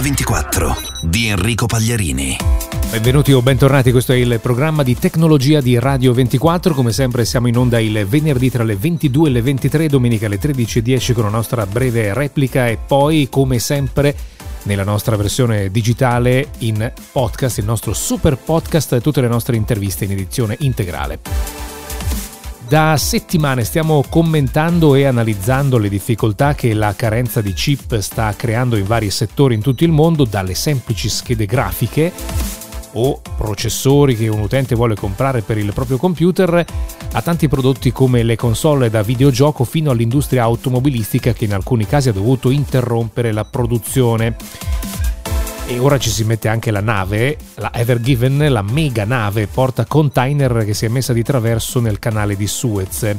[0.00, 2.34] 2024 di Enrico Pagliarini.
[2.90, 7.48] Benvenuti o bentornati, questo è il programma di tecnologia di Radio 24, come sempre siamo
[7.48, 11.28] in onda il venerdì tra le 22 e le 23, domenica alle 13.10 con la
[11.28, 14.16] nostra breve replica e poi come sempre
[14.62, 20.06] nella nostra versione digitale in podcast, il nostro super podcast e tutte le nostre interviste
[20.06, 21.69] in edizione integrale.
[22.70, 28.76] Da settimane stiamo commentando e analizzando le difficoltà che la carenza di chip sta creando
[28.76, 32.12] in vari settori in tutto il mondo, dalle semplici schede grafiche
[32.92, 36.64] o processori che un utente vuole comprare per il proprio computer,
[37.12, 42.10] a tanti prodotti come le console da videogioco fino all'industria automobilistica che in alcuni casi
[42.10, 44.36] ha dovuto interrompere la produzione.
[45.70, 49.84] E ora ci si mette anche la nave, la Ever Given, la mega nave porta
[49.84, 53.14] container che si è messa di traverso nel canale di Suez.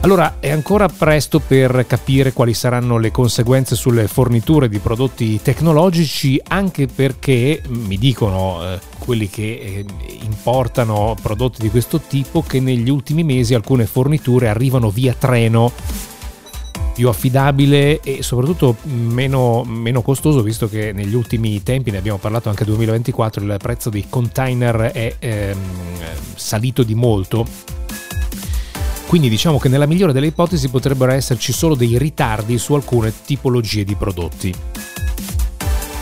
[0.00, 6.38] Allora, è ancora presto per capire quali saranno le conseguenze sulle forniture di prodotti tecnologici,
[6.48, 9.84] anche perché mi dicono eh, quelli che eh,
[10.20, 15.72] importano prodotti di questo tipo che negli ultimi mesi alcune forniture arrivano via treno
[16.98, 22.48] più affidabile e soprattutto meno, meno, costoso visto che negli ultimi tempi, ne abbiamo parlato
[22.48, 25.58] anche nel 2024, il prezzo dei container è ehm,
[26.34, 27.46] salito di molto.
[29.06, 33.84] Quindi diciamo che nella migliore delle ipotesi potrebbero esserci solo dei ritardi su alcune tipologie
[33.84, 34.52] di prodotti.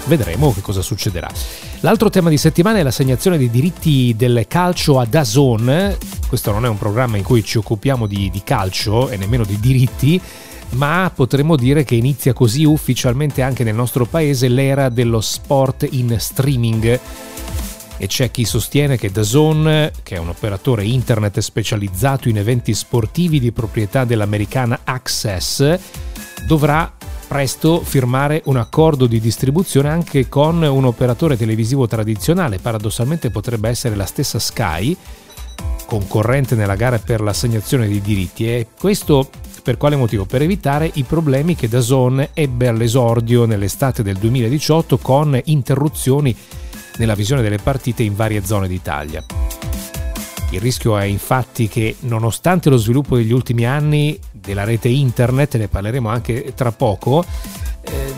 [0.07, 1.29] Vedremo che cosa succederà.
[1.81, 5.95] L'altro tema di settimana è l'assegnazione dei diritti del calcio a Dazon.
[6.27, 9.61] Questo non è un programma in cui ci occupiamo di, di calcio e nemmeno di
[9.61, 10.19] diritti,
[10.71, 16.17] ma potremmo dire che inizia così ufficialmente anche nel nostro paese l'era dello sport in
[16.19, 17.01] streaming.
[17.99, 23.41] E c'è chi sostiene che DAZN, che è un operatore internet specializzato in eventi sportivi
[23.41, 25.79] di proprietà dell'americana Access,
[26.47, 26.93] dovrà
[27.27, 32.59] presto firmare un accordo di distribuzione anche con un operatore televisivo tradizionale.
[32.59, 34.95] Paradossalmente potrebbe essere la stessa Sky,
[35.87, 38.47] concorrente nella gara per l'assegnazione dei diritti.
[38.47, 39.31] E questo
[39.67, 40.27] per quale motivo?
[40.27, 46.37] Per evitare i problemi che Dazon ebbe all'esordio nell'estate del 2018 con interruzioni
[46.99, 49.25] nella visione delle partite in varie zone d'Italia.
[50.51, 55.67] Il rischio è infatti che nonostante lo sviluppo degli ultimi anni della rete internet, ne
[55.67, 57.25] parleremo anche tra poco,
[57.81, 58.15] eh,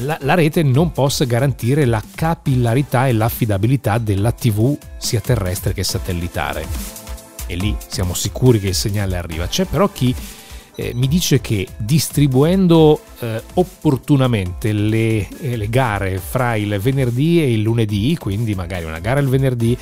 [0.00, 5.84] la, la, rete non possa garantire la capillarità e l'affidabilità della TV sia terrestre che
[5.84, 6.66] satellitare.
[7.46, 9.46] E lì siamo sicuri che il segnale arriva.
[9.46, 10.12] C'è però chi
[10.74, 17.52] eh, mi dice che distribuendo eh, opportunamente le, eh, le, gare fra il venerdì e
[17.52, 19.76] il lunedì, quindi magari una gara il venerdì,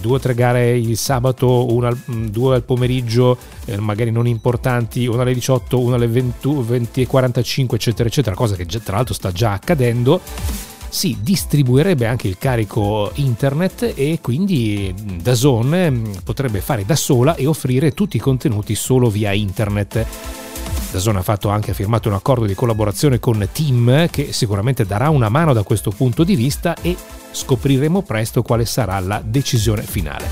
[0.00, 5.06] due o tre gare il sabato, una, mm, due al pomeriggio, eh, magari non importanti,
[5.06, 8.96] una alle 18, una alle 20, 20 e 45, eccetera, eccetera, cosa che già, tra
[8.96, 10.20] l'altro sta già accadendo
[10.96, 17.44] si distribuirebbe anche il carico internet e quindi Dazon mm, potrebbe fare da sola e
[17.44, 20.06] offrire tutti i contenuti solo via internet.
[20.90, 25.10] Dazon ha fatto anche ha firmato un accordo di collaborazione con Team che sicuramente darà
[25.10, 26.96] una mano da questo punto di vista e
[27.30, 30.26] scopriremo presto quale sarà la decisione finale.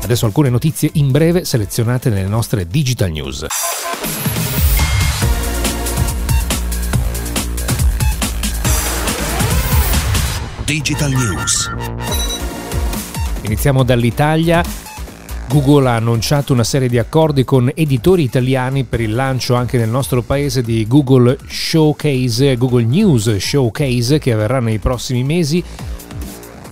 [0.00, 3.46] Adesso alcune notizie in breve selezionate nelle nostre digital news.
[10.66, 11.70] Digital News.
[13.42, 14.64] Iniziamo dall'Italia.
[15.48, 19.88] Google ha annunciato una serie di accordi con editori italiani per il lancio anche nel
[19.88, 25.62] nostro paese di Google Showcase, Google News Showcase che avverrà nei prossimi mesi.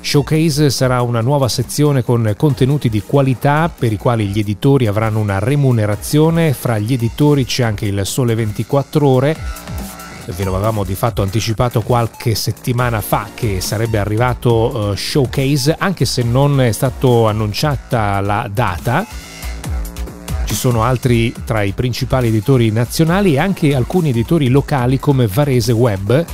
[0.01, 5.21] Showcase sarà una nuova sezione con contenuti di qualità per i quali gli editori avranno
[5.21, 6.53] una remunerazione.
[6.53, 9.37] Fra gli editori c'è anche il Sole 24 ore
[10.33, 16.05] ve lo avevamo di fatto anticipato qualche settimana fa che sarebbe arrivato uh, Showcase, anche
[16.05, 19.07] se non è stata annunciata la data.
[20.45, 25.73] Ci sono altri tra i principali editori nazionali e anche alcuni editori locali come Varese
[25.73, 26.25] Web.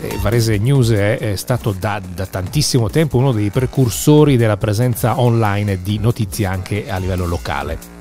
[0.00, 5.20] E Varese News è, è stato da, da tantissimo tempo uno dei precursori della presenza
[5.20, 7.97] online di notizie anche a livello locale.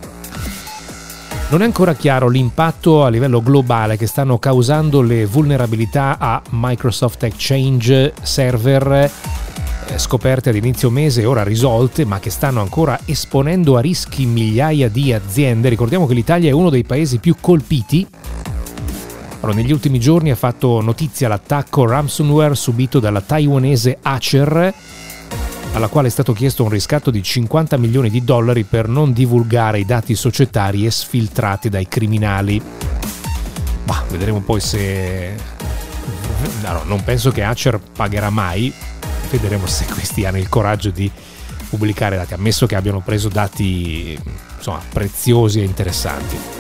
[1.50, 7.24] Non è ancora chiaro l'impatto a livello globale che stanno causando le vulnerabilità a Microsoft
[7.24, 9.10] Exchange Server
[9.88, 14.26] eh, scoperte ad inizio mese e ora risolte, ma che stanno ancora esponendo a rischi
[14.26, 15.70] migliaia di aziende.
[15.70, 18.06] Ricordiamo che l'Italia è uno dei paesi più colpiti.
[19.40, 24.74] Allora, negli ultimi giorni ha fatto notizia l'attacco ransomware subito dalla taiwanese Acer
[25.74, 29.80] alla quale è stato chiesto un riscatto di 50 milioni di dollari per non divulgare
[29.80, 32.62] i dati societari esfiltrati dai criminali.
[33.84, 35.36] Ma vedremo poi se
[36.62, 38.74] no, non penso che Acer pagherà mai,
[39.30, 41.10] vedremo se questi hanno il coraggio di
[41.70, 44.18] pubblicare dati, ammesso che abbiano preso dati
[44.58, 46.57] insomma, preziosi e interessanti.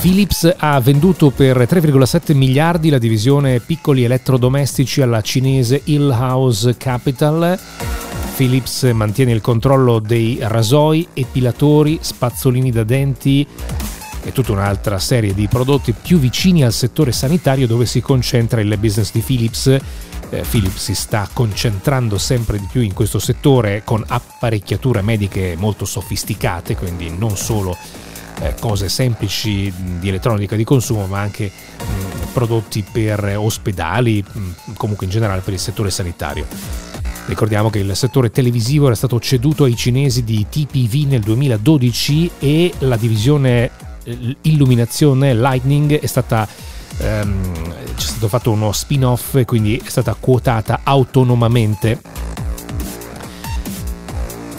[0.00, 7.58] Philips ha venduto per 3,7 miliardi la divisione piccoli elettrodomestici alla cinese Hillhouse Capital.
[8.34, 13.46] Philips mantiene il controllo dei rasoi, epilatori, spazzolini da denti
[14.22, 18.74] e tutta un'altra serie di prodotti più vicini al settore sanitario dove si concentra il
[18.78, 19.66] business di Philips.
[19.66, 25.84] Eh, Philips si sta concentrando sempre di più in questo settore con apparecchiature mediche molto
[25.84, 27.76] sofisticate, quindi non solo
[28.40, 31.50] eh, cose semplici di elettronica di consumo, ma anche
[32.32, 34.24] prodotti per ospedali,
[34.76, 36.46] comunque in generale per il settore sanitario.
[37.26, 42.72] Ricordiamo che il settore televisivo era stato ceduto ai cinesi di TPV nel 2012 e
[42.78, 43.70] la divisione
[44.04, 46.48] eh, illuminazione Lightning è stata
[46.98, 52.00] ehm, c'è stato fatto uno spin-off e quindi è stata quotata autonomamente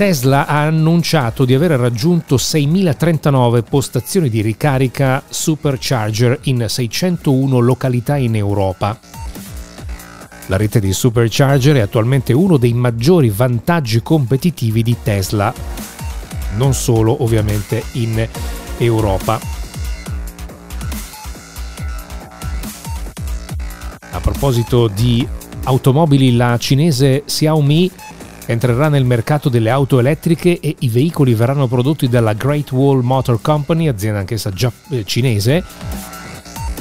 [0.01, 8.35] Tesla ha annunciato di aver raggiunto 6.039 postazioni di ricarica supercharger in 601 località in
[8.35, 8.99] Europa.
[10.47, 15.53] La rete di supercharger è attualmente uno dei maggiori vantaggi competitivi di Tesla,
[16.55, 18.27] non solo ovviamente in
[18.79, 19.39] Europa.
[24.09, 25.27] A proposito di
[25.65, 27.91] automobili, la cinese Xiaomi
[28.45, 33.41] entrerà nel mercato delle auto elettriche e i veicoli verranno prodotti dalla Great Wall Motor
[33.41, 34.51] Company, azienda anch'essa
[34.89, 35.63] eh, cinese.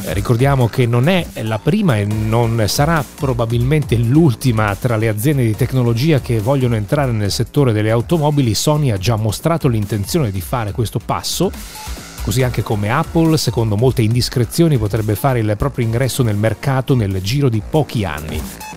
[0.03, 5.45] Eh, ricordiamo che non è la prima e non sarà probabilmente l'ultima tra le aziende
[5.45, 8.55] di tecnologia che vogliono entrare nel settore delle automobili.
[8.55, 11.53] Sony ha già mostrato l'intenzione di fare questo passo.
[12.23, 17.21] Così anche come Apple, secondo molte indiscrezioni, potrebbe fare il proprio ingresso nel mercato nel
[17.23, 18.70] giro di pochi anni.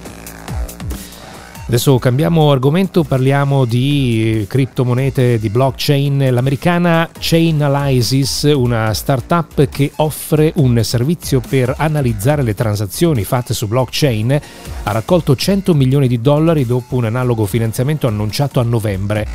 [1.66, 6.28] Adesso cambiamo argomento, parliamo di criptomonete, di blockchain.
[6.30, 14.42] L'americana Chainalysis, una startup che offre un servizio per analizzare le transazioni fatte su blockchain,
[14.84, 19.26] ha raccolto 100 milioni di dollari dopo un analogo finanziamento annunciato a novembre.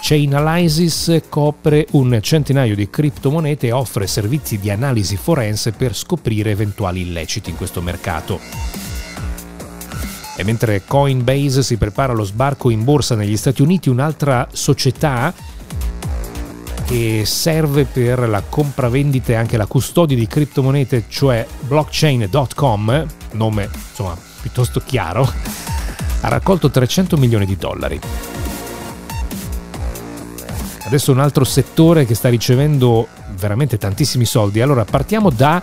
[0.00, 7.02] Chainalysis copre un centinaio di criptomonete e offre servizi di analisi forense per scoprire eventuali
[7.02, 8.85] illeciti in questo mercato.
[10.36, 15.32] E mentre Coinbase si prepara allo sbarco in borsa negli Stati Uniti, un'altra società
[16.84, 24.16] che serve per la compravendita e anche la custodia di criptomonete, cioè blockchain.com, nome insomma
[24.40, 25.28] piuttosto chiaro,
[26.20, 28.00] ha raccolto 300 milioni di dollari.
[30.84, 34.60] Adesso un altro settore che sta ricevendo veramente tantissimi soldi.
[34.60, 35.60] Allora partiamo da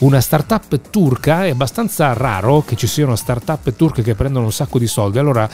[0.00, 4.78] una startup turca, è abbastanza raro che ci siano startup turche che prendono un sacco
[4.78, 5.18] di soldi.
[5.18, 5.48] Allora,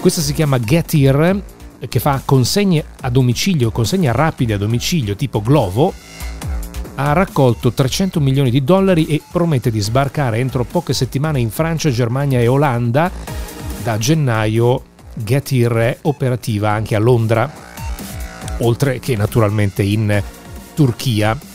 [0.00, 1.42] questa si chiama Getir,
[1.88, 5.92] che fa consegne a domicilio, consegne rapide a domicilio tipo Glovo,
[6.94, 11.90] ha raccolto 300 milioni di dollari e promette di sbarcare entro poche settimane in Francia,
[11.90, 13.10] Germania e Olanda.
[13.82, 14.82] Da gennaio
[15.14, 17.50] Getir è operativa anche a Londra,
[18.58, 20.22] oltre che naturalmente in
[20.74, 21.47] Turchia.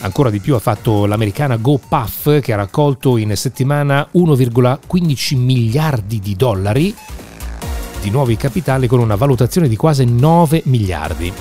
[0.00, 6.36] Ancora di più ha fatto l'americana GoPuff che ha raccolto in settimana 1,15 miliardi di
[6.36, 6.94] dollari
[8.00, 11.32] di nuovi capitali con una valutazione di quasi 9 miliardi.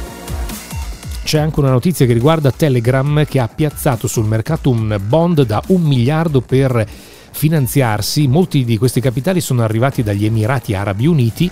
[1.23, 5.61] C'è anche una notizia che riguarda Telegram che ha piazzato sul mercato un bond da
[5.67, 6.85] un miliardo per
[7.31, 8.27] finanziarsi.
[8.27, 11.51] Molti di questi capitali sono arrivati dagli Emirati Arabi Uniti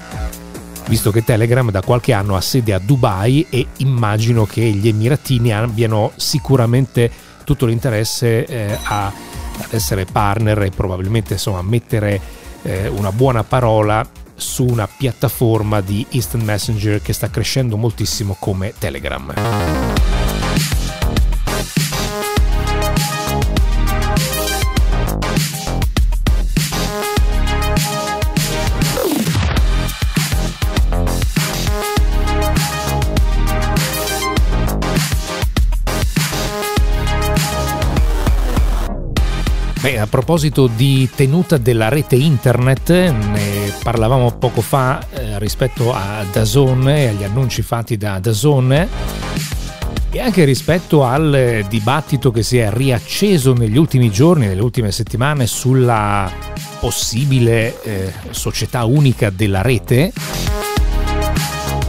[0.87, 5.53] visto che Telegram da qualche anno ha sede a Dubai e immagino che gli emiratini
[5.53, 7.11] abbiano sicuramente
[7.43, 12.19] tutto l'interesse eh, a, ad essere partner e probabilmente insomma mettere
[12.63, 18.73] eh, una buona parola su una piattaforma di instant messenger che sta crescendo moltissimo come
[18.77, 20.14] Telegram.
[39.85, 46.25] Beh, a proposito di tenuta della rete internet, ne parlavamo poco fa eh, rispetto a
[46.31, 48.71] Dazon e agli annunci fatti da Dazon
[50.09, 55.45] e anche rispetto al dibattito che si è riacceso negli ultimi giorni, nelle ultime settimane
[55.45, 56.31] sulla
[56.79, 60.11] possibile eh, società unica della rete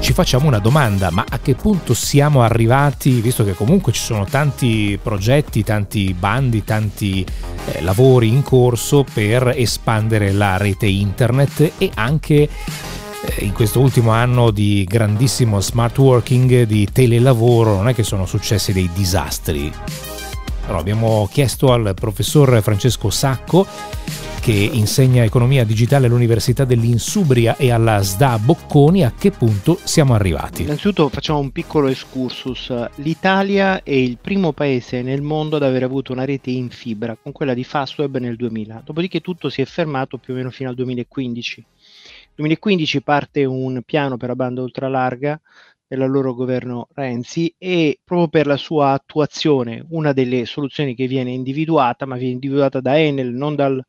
[0.06, 4.24] ci facciamo una domanda, ma a che punto siamo arrivati, visto che comunque ci sono
[4.24, 7.26] tanti progetti, tanti bandi, tanti
[7.72, 12.48] eh, lavori in corso per espandere la rete internet e anche eh,
[13.44, 18.72] in questo ultimo anno di grandissimo smart working, di telelavoro, non è che sono successi
[18.72, 19.72] dei disastri.
[20.66, 23.66] Allora, abbiamo chiesto al professor Francesco Sacco
[24.46, 30.62] che insegna economia digitale all'Università dell'Insubria e alla SDA Bocconi, a che punto siamo arrivati?
[30.62, 32.72] Innanzitutto facciamo un piccolo excursus.
[32.98, 37.32] L'Italia è il primo paese nel mondo ad aver avuto una rete in fibra, con
[37.32, 38.82] quella di Fastweb nel 2000.
[38.84, 41.64] Dopodiché tutto si è fermato più o meno fino al 2015.
[41.66, 45.40] Nel 2015 parte un piano per la banda ultralarga
[45.88, 52.06] dell'allora governo Renzi e proprio per la sua attuazione una delle soluzioni che viene individuata,
[52.06, 53.84] ma viene individuata da Enel, non dal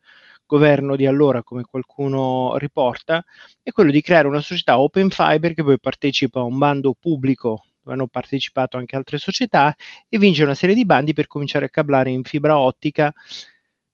[0.48, 3.24] governo di allora, come qualcuno riporta,
[3.62, 7.66] è quello di creare una società open fiber che poi partecipa a un bando pubblico
[7.88, 9.76] dove hanno partecipato anche altre società
[10.10, 13.14] e vince una serie di bandi per cominciare a cablare in fibra ottica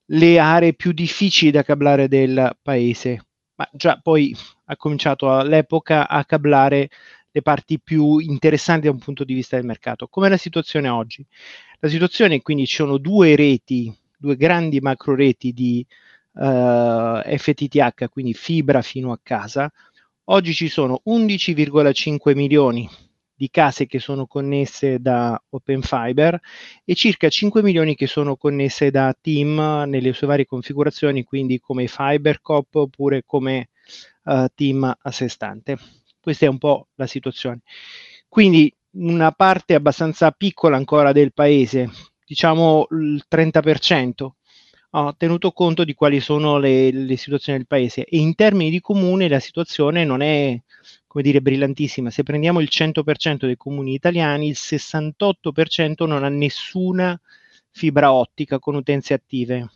[0.07, 3.25] le aree più difficili da cablare del paese.
[3.55, 6.89] Ma già poi ha cominciato all'epoca a cablare
[7.31, 10.07] le parti più interessanti da un punto di vista del mercato.
[10.07, 11.25] Com'è la situazione oggi?
[11.79, 15.85] La situazione è quindi ci sono due reti, due grandi macro reti di
[16.35, 19.71] eh, FTTH, quindi fibra fino a casa,
[20.25, 22.89] oggi ci sono 11,5 milioni
[23.35, 26.39] di case che sono connesse da Open Fiber
[26.85, 31.87] e circa 5 milioni che sono connesse da Team nelle sue varie configurazioni, quindi come
[31.87, 33.69] FiberCop oppure come
[34.25, 35.77] uh, Team a sé stante.
[36.21, 37.61] Questa è un po' la situazione.
[38.29, 41.89] Quindi una parte abbastanza piccola ancora del paese,
[42.25, 44.29] diciamo il 30%,
[44.95, 48.79] ha tenuto conto di quali sono le, le, situazioni del paese e in termini di
[48.79, 50.59] comune la situazione non è
[51.07, 52.09] come dire brillantissima.
[52.09, 57.19] Se prendiamo il 100% dei comuni italiani, il 68% non ha nessuna
[57.71, 59.69] fibra ottica con utenze attive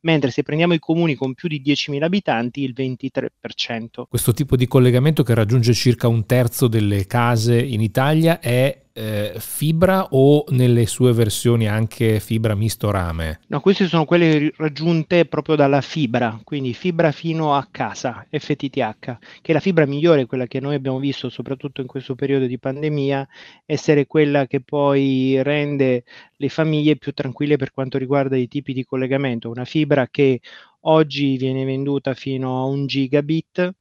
[0.00, 4.04] mentre se prendiamo i comuni con più di 10.000 abitanti il 23%.
[4.08, 9.34] Questo tipo di collegamento che raggiunge circa un terzo delle case in Italia è eh,
[9.38, 13.40] fibra o nelle sue versioni anche fibra misto rame?
[13.48, 19.50] No, queste sono quelle raggiunte proprio dalla fibra, quindi fibra fino a casa, FTTH, che
[19.50, 23.26] è la fibra migliore, quella che noi abbiamo visto soprattutto in questo periodo di pandemia,
[23.64, 26.04] essere quella che poi rende
[26.36, 29.50] le famiglie più tranquille per quanto riguarda i tipi di collegamento.
[29.50, 30.40] Una fibra che
[30.82, 33.74] oggi viene venduta fino a un gigabit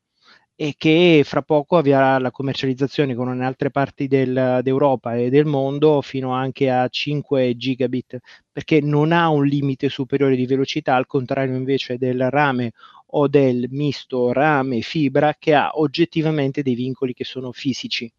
[0.62, 6.01] e che fra poco avvierà la commercializzazione con altre parti del, d'Europa e del mondo
[6.01, 8.20] fino anche a 5 gigabit,
[8.51, 12.74] perché non ha un limite superiore di velocità, al contrario invece del rame
[13.12, 18.12] o del misto rame fibra che ha oggettivamente dei vincoli che sono fisici.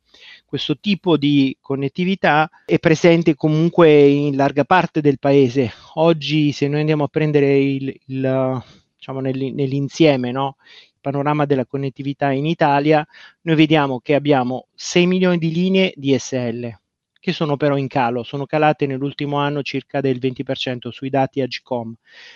[0.47, 5.71] Questo tipo di connettività è presente comunque in larga parte del paese.
[5.97, 8.63] Oggi se noi andiamo a prendere il, il
[8.97, 10.57] diciamo nell'insieme no?
[11.01, 13.07] Panorama della connettività in Italia,
[13.43, 16.79] noi vediamo che abbiamo 6 milioni di linee DSL,
[17.19, 21.95] che sono però in calo, sono calate nell'ultimo anno circa del 20% sui dati Agcom.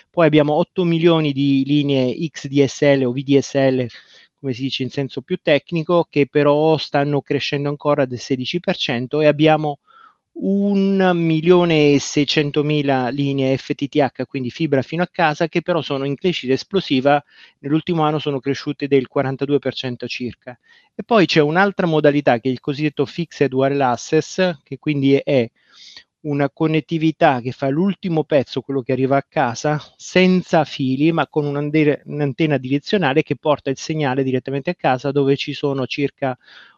[0.09, 3.87] Poi abbiamo 8 milioni di linee XDSL o VDSL,
[4.39, 9.25] come si dice in senso più tecnico, che però stanno crescendo ancora del 16% e
[9.25, 9.79] abbiamo
[10.37, 16.03] 1 milione e 600 mila linee FTTH, quindi fibra fino a casa, che però sono
[16.03, 17.23] in crescita esplosiva,
[17.59, 20.59] nell'ultimo anno sono cresciute del 42% circa.
[20.93, 25.49] E poi c'è un'altra modalità che è il cosiddetto Fixed Wireless Access, che quindi è
[26.21, 31.45] una connettività che fa l'ultimo pezzo, quello che arriva a casa, senza fili, ma con
[31.45, 36.37] un'antenna direzionale che porta il segnale direttamente a casa dove ci sono circa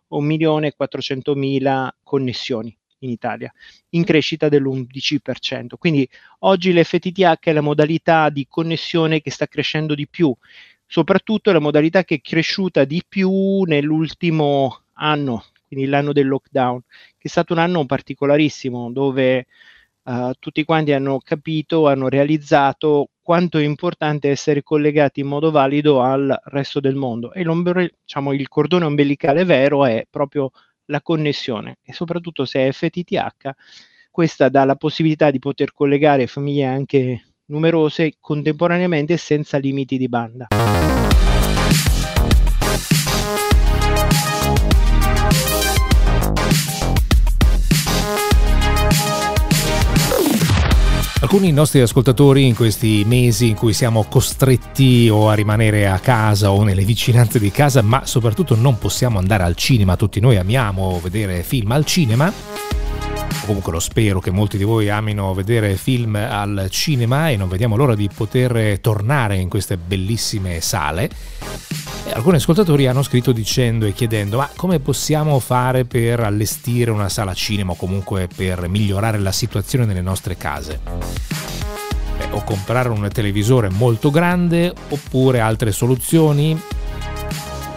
[0.09, 3.51] 1.400.000 connessioni in Italia,
[3.89, 5.75] in crescita dell'11%.
[5.77, 6.07] Quindi
[6.39, 10.35] oggi l'FTTH è la modalità di connessione che sta crescendo di più,
[10.85, 17.27] soprattutto la modalità che è cresciuta di più nell'ultimo anno, quindi l'anno del lockdown, che
[17.27, 19.45] è stato un anno particolarissimo dove
[20.03, 26.01] uh, tutti quanti hanno capito, hanno realizzato quanto è importante essere collegati in modo valido
[26.01, 30.51] al resto del mondo e diciamo, il cordone ombelicale vero è proprio
[30.87, 33.51] la connessione e soprattutto se è FTTH,
[34.11, 40.47] questa dà la possibilità di poter collegare famiglie anche numerose contemporaneamente senza limiti di banda.
[51.19, 56.51] Alcuni nostri ascoltatori in questi mesi in cui siamo costretti o a rimanere a casa
[56.51, 60.99] o nelle vicinanze di casa, ma soprattutto non possiamo andare al cinema, tutti noi amiamo
[61.01, 62.31] vedere film al cinema,
[63.45, 67.77] comunque lo spero che molti di voi amino vedere film al cinema e non vediamo
[67.77, 71.09] l'ora di poter tornare in queste bellissime sale.
[72.05, 77.09] E alcuni ascoltatori hanno scritto dicendo e chiedendo ma come possiamo fare per allestire una
[77.09, 80.79] sala cinema o comunque per migliorare la situazione nelle nostre case?
[82.17, 86.59] Beh, o comprare un televisore molto grande oppure altre soluzioni?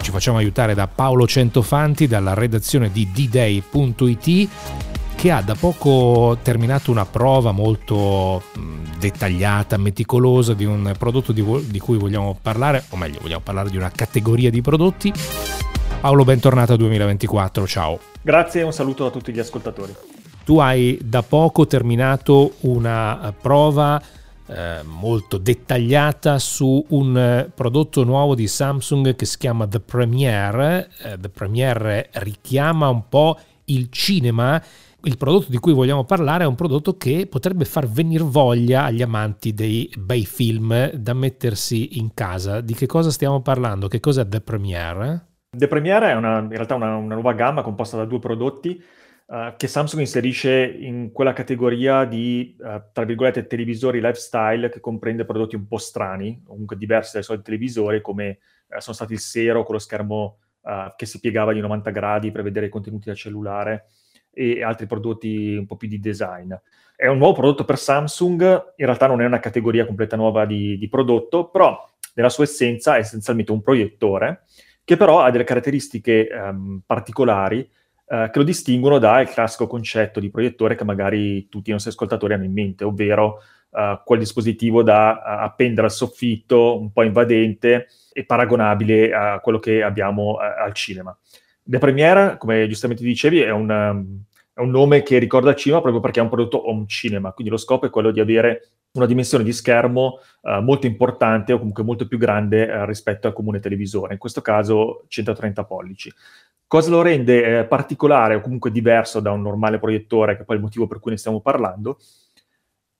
[0.01, 4.49] Ci facciamo aiutare da Paolo Centofanti dalla redazione di dday.it
[5.21, 8.41] che ha da poco terminato una prova molto
[8.97, 13.77] dettagliata, meticolosa di un prodotto di, di, cui vogliamo parlare, o meglio, vogliamo parlare di
[13.77, 15.13] una categoria di prodotti.
[16.01, 17.99] Paolo, bentornato a 2024, ciao.
[18.19, 19.93] Grazie e un saluto a tutti gli ascoltatori.
[20.43, 24.01] Tu hai da poco terminato una prova
[24.47, 30.89] eh, molto dettagliata su un eh, prodotto nuovo di Samsung che si chiama The Premiere.
[31.03, 34.59] Eh, The Premiere richiama un po' il cinema
[35.03, 39.01] il prodotto di cui vogliamo parlare è un prodotto che potrebbe far venire voglia agli
[39.01, 42.61] amanti dei bei film da mettersi in casa.
[42.61, 43.87] Di che cosa stiamo parlando?
[43.87, 45.25] Che cos'è The Premiere?
[45.49, 48.81] The Premiere è una, in realtà una, una, nuova gamma composta da due prodotti
[49.25, 55.25] uh, che Samsung inserisce in quella categoria di, uh, tra virgolette, televisori lifestyle che comprende
[55.25, 59.63] prodotti un po' strani, comunque diversi dai soliti televisori, come uh, sono stati il Sero
[59.63, 60.37] con lo schermo
[60.95, 63.87] che si piegava di 90 gradi per vedere i contenuti da cellulare,
[64.33, 66.53] e altri prodotti un po' più di design.
[66.95, 68.41] È un nuovo prodotto per Samsung,
[68.75, 71.77] in realtà non è una categoria completa nuova di, di prodotto, però
[72.13, 74.43] nella sua essenza è essenzialmente un proiettore
[74.83, 80.29] che però ha delle caratteristiche um, particolari uh, che lo distinguono dal classico concetto di
[80.29, 85.21] proiettore che magari tutti i nostri ascoltatori hanno in mente, ovvero uh, quel dispositivo da
[85.21, 91.17] appendere al soffitto, un po' invadente e paragonabile a quello che abbiamo al cinema.
[91.63, 96.01] The Premiere, come giustamente dicevi, è un, um, è un nome che ricorda cinema proprio
[96.01, 99.43] perché è un prodotto home cinema, quindi lo scopo è quello di avere una dimensione
[99.43, 104.13] di schermo uh, molto importante o comunque molto più grande uh, rispetto al comune televisore,
[104.13, 106.11] in questo caso 130 pollici.
[106.67, 110.55] Cosa lo rende eh, particolare o comunque diverso da un normale proiettore, che è poi
[110.55, 111.97] il motivo per cui ne stiamo parlando,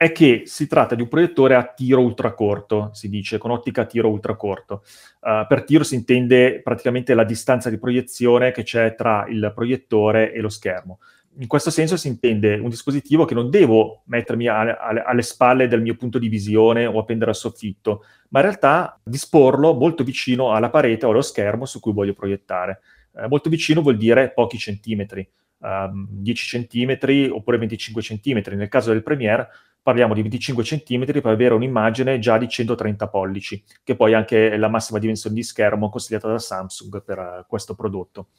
[0.01, 3.85] è che si tratta di un proiettore a tiro ultracorto, si dice, con ottica a
[3.85, 4.81] tiro ultracorto.
[5.19, 10.33] Uh, per tiro si intende praticamente la distanza di proiezione che c'è tra il proiettore
[10.33, 10.97] e lo schermo.
[11.37, 15.67] In questo senso si intende un dispositivo che non devo mettermi alle, alle, alle spalle
[15.67, 20.51] del mio punto di visione o appendere al soffitto, ma in realtà disporlo molto vicino
[20.51, 22.81] alla parete o allo schermo su cui voglio proiettare.
[23.11, 28.55] Uh, molto vicino vuol dire pochi centimetri, uh, 10 centimetri oppure 25 centimetri.
[28.55, 29.47] Nel caso del Premiere
[29.81, 34.55] parliamo di 25 cm per avere un'immagine già di 130 pollici, che poi è anche
[34.57, 38.29] la massima dimensione di schermo consigliata da Samsung per uh, questo prodotto.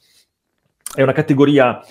[0.93, 1.81] È una categoria,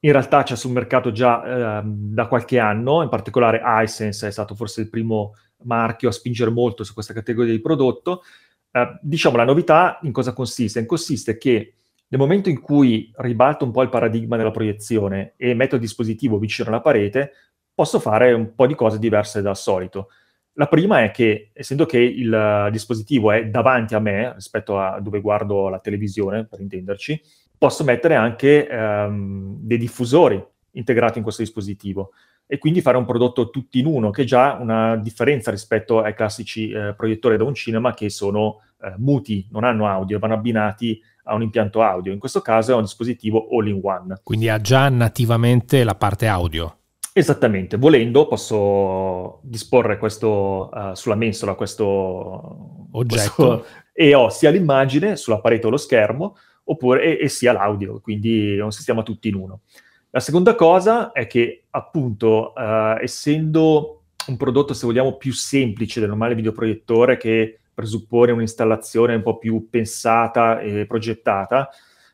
[0.00, 4.54] in realtà c'è sul mercato già uh, da qualche anno, in particolare iSense è stato
[4.54, 8.22] forse il primo marchio a spingere molto su questa categoria di prodotto.
[8.70, 10.84] Uh, diciamo, la novità in cosa consiste?
[10.84, 11.72] Consiste che
[12.08, 16.38] nel momento in cui ribalto un po' il paradigma della proiezione e metto il dispositivo
[16.38, 17.32] vicino alla parete,
[17.78, 20.08] posso fare un po' di cose diverse dal solito.
[20.54, 25.20] La prima è che, essendo che il dispositivo è davanti a me, rispetto a dove
[25.20, 27.22] guardo la televisione, per intenderci,
[27.56, 32.10] posso mettere anche ehm, dei diffusori integrati in questo dispositivo
[32.48, 36.14] e quindi fare un prodotto tutti in uno, che è già una differenza rispetto ai
[36.14, 41.00] classici eh, proiettori da un cinema che sono eh, muti, non hanno audio, vanno abbinati
[41.22, 42.12] a un impianto audio.
[42.12, 44.18] In questo caso è un dispositivo all in one.
[44.24, 46.77] Quindi ha già nativamente la parte audio.
[47.18, 55.16] Esattamente, volendo posso disporre questo uh, sulla mensola questo oggetto questo, e ho sia l'immagine
[55.16, 59.26] sulla parete o lo schermo oppure, e, e, sia l'audio, quindi è un sistema tutti
[59.26, 59.62] in uno.
[60.10, 66.10] La seconda cosa è che appunto uh, essendo un prodotto se vogliamo più semplice del
[66.10, 71.68] normale videoproiettore che presuppone un'installazione un po' più pensata e progettata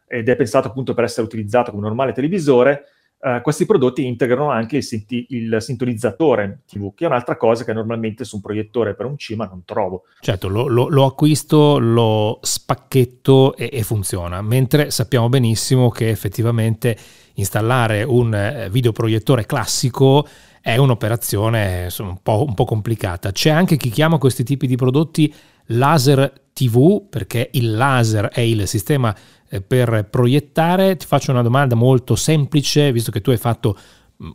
[0.07, 2.87] ed è pensato appunto per essere utilizzato come un normale televisore,
[3.25, 7.73] Uh, questi prodotti integrano anche il, sinti- il, sintonizzatore TV, che è un'altra cosa che
[7.73, 10.03] normalmente su un proiettore per un cinema non trovo.
[10.21, 16.95] Certo, lo, lo, lo acquisto, lo spacchetto e, e, funziona, mentre sappiamo benissimo che effettivamente
[17.37, 20.29] installare un eh, videoproiettore classico
[20.61, 23.33] è un'operazione insomma, un, po', un po' complicata.
[23.33, 25.35] C'è anche chi chiama questi tipi di prodotti
[25.69, 30.97] laser TV, perché il laser è il sistema eh, per proiettare.
[30.97, 33.77] Ti faccio una domanda molto semplice, visto che tu hai fatto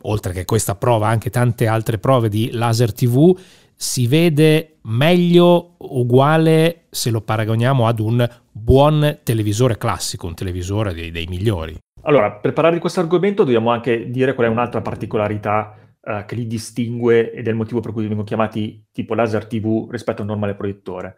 [0.02, 3.36] oltre che questa prova, anche tante altre prove di laser TV,
[3.74, 11.10] si vede meglio, uguale se lo paragoniamo ad un buon televisore classico, un televisore dei,
[11.10, 11.78] dei migliori.
[12.02, 16.34] Allora, per parlare di questo argomento dobbiamo anche dire qual è un'altra particolarità uh, che
[16.34, 20.24] li distingue ed è il motivo per cui vengono chiamati tipo laser TV rispetto a
[20.24, 21.16] un normale proiettore.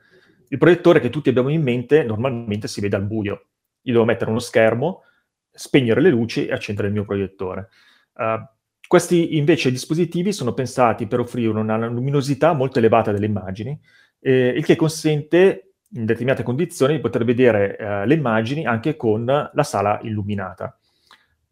[0.49, 3.47] Il proiettore che tutti abbiamo in mente normalmente si vede al buio.
[3.83, 5.03] Io devo mettere uno schermo,
[5.51, 7.69] spegnere le luci e accendere il mio proiettore.
[8.15, 8.45] Uh,
[8.87, 13.81] questi invece dispositivi sono pensati per offrire una luminosità molto elevata delle immagini,
[14.21, 19.25] eh, il che consente in determinate condizioni di poter vedere eh, le immagini anche con
[19.25, 20.79] la sala illuminata.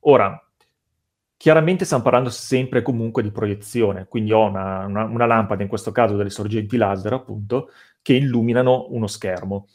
[0.00, 0.38] Ora,
[1.34, 5.92] chiaramente stiamo parlando sempre comunque di proiezione, quindi ho una, una, una lampada, in questo
[5.92, 7.70] caso delle sorgenti laser appunto,
[8.02, 9.68] che illuminano uno schermo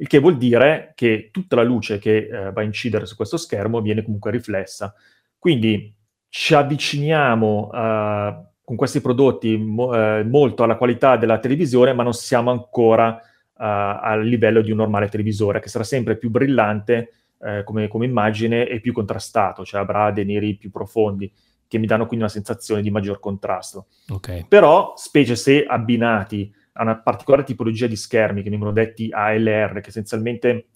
[0.00, 3.36] il che vuol dire che tutta la luce che eh, va a incidere su questo
[3.36, 4.94] schermo viene comunque riflessa.
[5.38, 5.94] Quindi
[6.28, 12.12] ci avviciniamo uh, con questi prodotti mo- uh, molto alla qualità della televisione, ma non
[12.12, 13.20] siamo ancora uh,
[13.56, 17.12] al livello di un normale televisore, che sarà sempre più brillante
[17.64, 21.32] come, come, immagine e più contrastato, cioè avrà dei neri più profondi,
[21.68, 23.86] che mi danno quindi una sensazione di maggior contrasto.
[24.08, 24.44] Okay.
[24.48, 29.88] Però, specie se abbinati a una particolare tipologia di schermi che vengono detti ALR, che
[29.88, 30.66] essenzialmente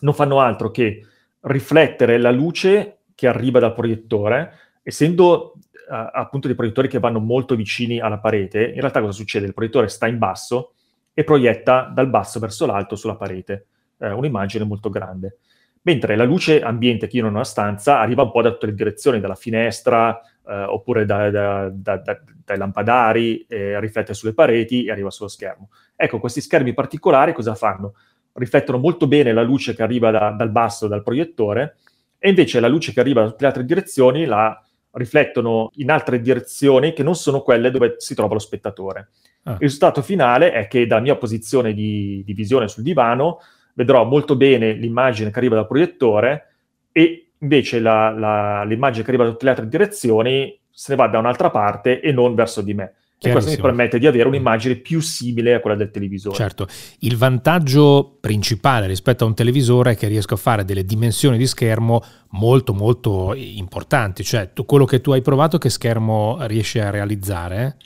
[0.00, 1.04] non fanno altro che
[1.40, 4.52] riflettere la luce che arriva dal proiettore
[4.82, 9.46] essendo uh, appunto dei proiettori che vanno molto vicini alla parete, in realtà cosa succede?
[9.46, 10.74] Il proiettore sta in basso
[11.12, 13.66] e proietta dal basso verso l'alto sulla parete
[13.98, 15.38] eh, un'immagine molto grande.
[15.82, 18.66] Mentre la luce ambiente che io non ho nella stanza arriva un po' da tutte
[18.66, 22.02] le direzioni, dalla finestra eh, oppure da, da, da,
[22.44, 25.70] dai lampadari, eh, riflette sulle pareti e arriva sullo schermo.
[25.96, 27.94] Ecco, questi schermi particolari cosa fanno?
[28.32, 31.76] Riflettono molto bene la luce che arriva dal basso, dal proiettore,
[32.18, 34.60] e invece la luce che arriva da tutte le altre direzioni la
[34.92, 39.08] riflettono in altre direzioni che non sono quelle dove si trova lo spettatore.
[39.44, 39.52] Ah.
[39.52, 43.40] Il risultato finale è che dalla mia posizione di, di, visione sul divano
[43.74, 46.48] vedrò molto bene l'immagine che arriva dal proiettore
[46.92, 51.08] e invece la, la, l'immagine che arriva da tutte le altre direzioni se ne va
[51.08, 52.94] da un'altra parte e non verso di me.
[53.24, 56.34] E questo mi permette di avere un'immagine più simile a quella del televisore.
[56.34, 56.66] Certo,
[57.00, 61.46] il vantaggio principale rispetto a un televisore è che riesco a fare delle dimensioni di
[61.46, 66.90] schermo molto molto importanti, cioè tu, quello che tu hai provato che schermo riesci a
[66.90, 67.76] realizzare?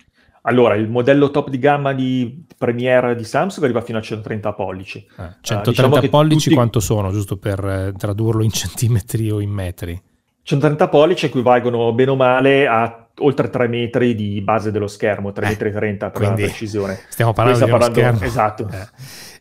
[0.48, 4.98] Allora, il modello top di gamma di Premiere di Samsung arriva fino a 130 pollici.
[4.98, 6.54] Eh, 130 uh, diciamo pollici tutti...
[6.54, 10.00] quanto sono, giusto per eh, tradurlo in centimetri o in metri?
[10.42, 15.44] 130 pollici equivalgono bene o male a oltre 3 metri di base dello schermo, 3
[15.44, 17.00] eh, metri e 30 per Quindi la precisione.
[17.08, 18.22] Stiamo parlando di parlando, schermo.
[18.22, 18.68] Esatto,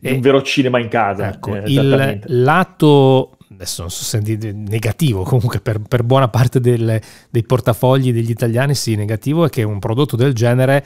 [0.01, 0.11] eh.
[0.13, 1.29] un vero cinema in casa.
[1.29, 6.59] Ecco, eh, il lato, adesso non so se è negativo, comunque per, per buona parte
[6.59, 10.85] del, dei portafogli degli italiani sì, negativo è che un prodotto del genere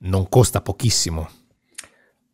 [0.00, 1.28] non costa pochissimo.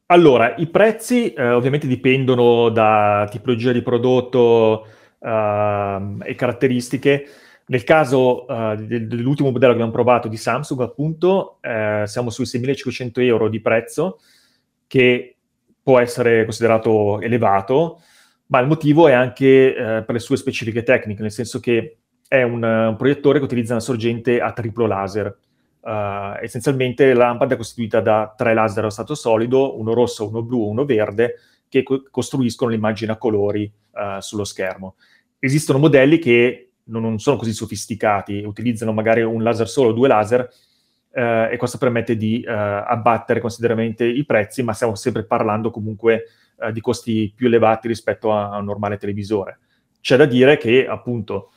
[0.07, 4.87] Allora, i prezzi eh, ovviamente dipendono da tipologia di prodotto
[5.19, 7.27] uh, e caratteristiche.
[7.67, 13.23] Nel caso uh, dell'ultimo modello che abbiamo provato di Samsung, appunto, eh, siamo sui 6.500
[13.23, 14.21] euro di prezzo,
[14.87, 15.37] che
[15.83, 18.03] può essere considerato elevato,
[18.55, 21.97] ma il motivo è anche eh, per le sue specifiche tecniche, nel senso che
[22.29, 25.37] è un, un proiettore che utilizza una sorgente a triplo laser.
[25.81, 30.43] Uh, essenzialmente la lampada è costituita da tre laser a stato solido, uno rosso, uno
[30.43, 31.35] blu e uno verde,
[31.69, 34.95] che co- costruiscono l'immagine a colori uh, sullo schermo.
[35.41, 40.49] Esistono modelli che non, sono così sofisticati, utilizzano magari un laser solo o due laser
[41.13, 46.25] eh, e questo permette di eh, abbattere considerevolmente i prezzi, ma stiamo sempre parlando comunque
[46.67, 49.59] eh, di costi più elevati rispetto a, a, un normale televisore.
[50.01, 51.53] C'è da dire che appunto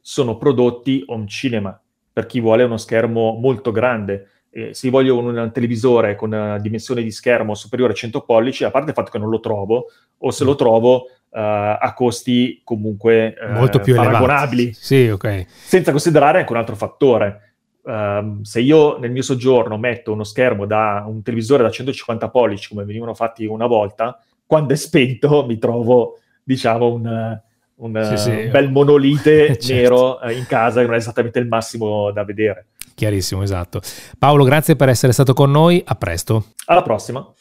[0.00, 1.80] sono prodotti home cinema
[2.12, 4.28] per chi vuole uno schermo molto grande.
[4.50, 8.62] E se voglio un, un televisore con una dimensione di schermo superiore a 100 pollici,
[8.62, 9.86] a parte il fatto che non lo trovo,
[10.18, 14.72] o se lo trovo Uh, a costi comunque uh, molto più paragonabili.
[14.72, 15.44] Sì, okay.
[15.48, 17.54] Senza considerare anche un altro fattore.
[17.82, 22.68] Uh, se io nel mio soggiorno metto uno schermo da un televisore da 150 pollici,
[22.68, 27.40] come venivano fatti una volta, quando è spento mi trovo, diciamo, un,
[27.76, 28.30] un, sì, sì.
[28.30, 29.72] un bel monolite certo.
[29.72, 32.66] nero eh, in casa che non è esattamente il massimo da vedere.
[32.94, 33.80] Chiarissimo, esatto.
[34.18, 35.82] Paolo, grazie per essere stato con noi.
[35.84, 36.52] A presto.
[36.66, 37.34] Alla prossima.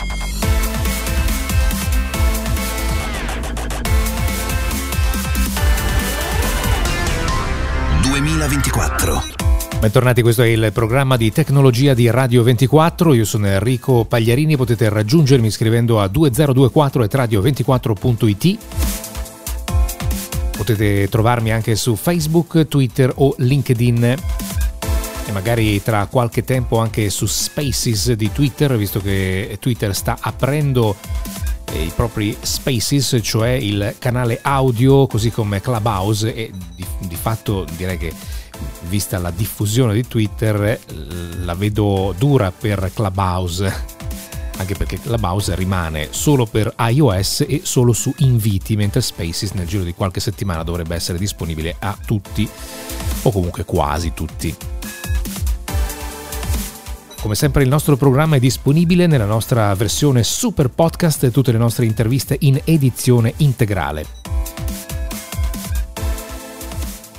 [9.83, 13.13] Bentornati, questo è il programma di tecnologia di Radio 24.
[13.15, 14.55] Io sono Enrico Pagliarini.
[14.55, 18.57] Potete raggiungermi scrivendo a 2024 radio24.it.
[20.55, 24.03] Potete trovarmi anche su Facebook, Twitter o LinkedIn.
[25.25, 30.95] e magari tra qualche tempo anche su Spaces di Twitter, visto che Twitter sta aprendo
[31.73, 37.97] i propri spaces, cioè il canale audio, così come Clubhouse e di, di fatto direi
[37.97, 38.13] che
[38.89, 40.79] vista la diffusione di Twitter
[41.43, 44.01] la vedo dura per Clubhouse
[44.57, 49.83] anche perché Clubhouse rimane solo per iOS e solo su inviti, mentre Spaces nel giro
[49.83, 52.47] di qualche settimana dovrebbe essere disponibile a tutti
[53.23, 54.55] o comunque quasi tutti.
[57.19, 61.57] Come sempre il nostro programma è disponibile nella nostra versione super podcast e tutte le
[61.57, 64.32] nostre interviste in edizione integrale.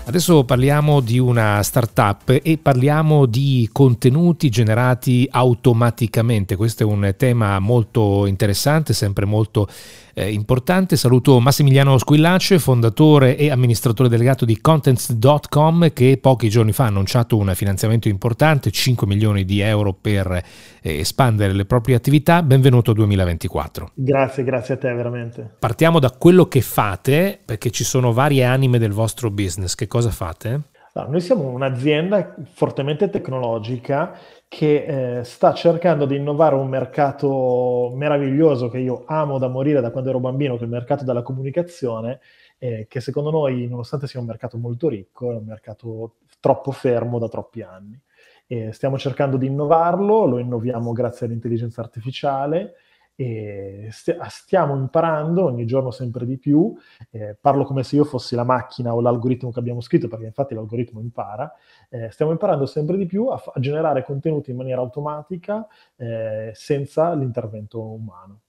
[0.07, 6.57] Adesso parliamo di una startup e parliamo di contenuti generati automaticamente.
[6.57, 9.67] Questo è un tema molto interessante, sempre molto
[10.15, 10.97] eh, importante.
[10.97, 17.37] Saluto Massimiliano Squillace, fondatore e amministratore delegato di Contents.com che pochi giorni fa ha annunciato
[17.37, 22.43] un finanziamento importante, 5 milioni di euro per eh, espandere le proprie attività.
[22.43, 23.91] Benvenuto 2024.
[23.95, 25.57] Grazie, grazie a te veramente.
[25.59, 29.75] Partiamo da quello che fate, perché ci sono varie anime del vostro business.
[29.75, 30.61] Che cosa fate?
[30.97, 34.17] Allora, noi siamo un'azienda fortemente tecnologica
[34.55, 39.91] che eh, sta cercando di innovare un mercato meraviglioso che io amo da morire da
[39.91, 42.21] quando ero bambino, che è il mercato della comunicazione,
[42.59, 47.19] eh, che secondo noi, nonostante sia un mercato molto ricco, è un mercato troppo fermo
[47.19, 48.01] da troppi anni.
[48.47, 52.75] E stiamo cercando di innovarlo, lo innoviamo grazie all'intelligenza artificiale
[53.17, 56.75] e stiamo imparando ogni giorno sempre di più.
[57.11, 60.55] Eh, parlo come se io fossi la macchina o l'algoritmo che abbiamo scritto, perché infatti
[60.55, 61.53] l'algoritmo impara.
[61.89, 67.15] Eh, stiamo imparando sempre di più a, a, generare contenuti in maniera automatica eh, senza
[67.15, 68.41] l'intervento umano.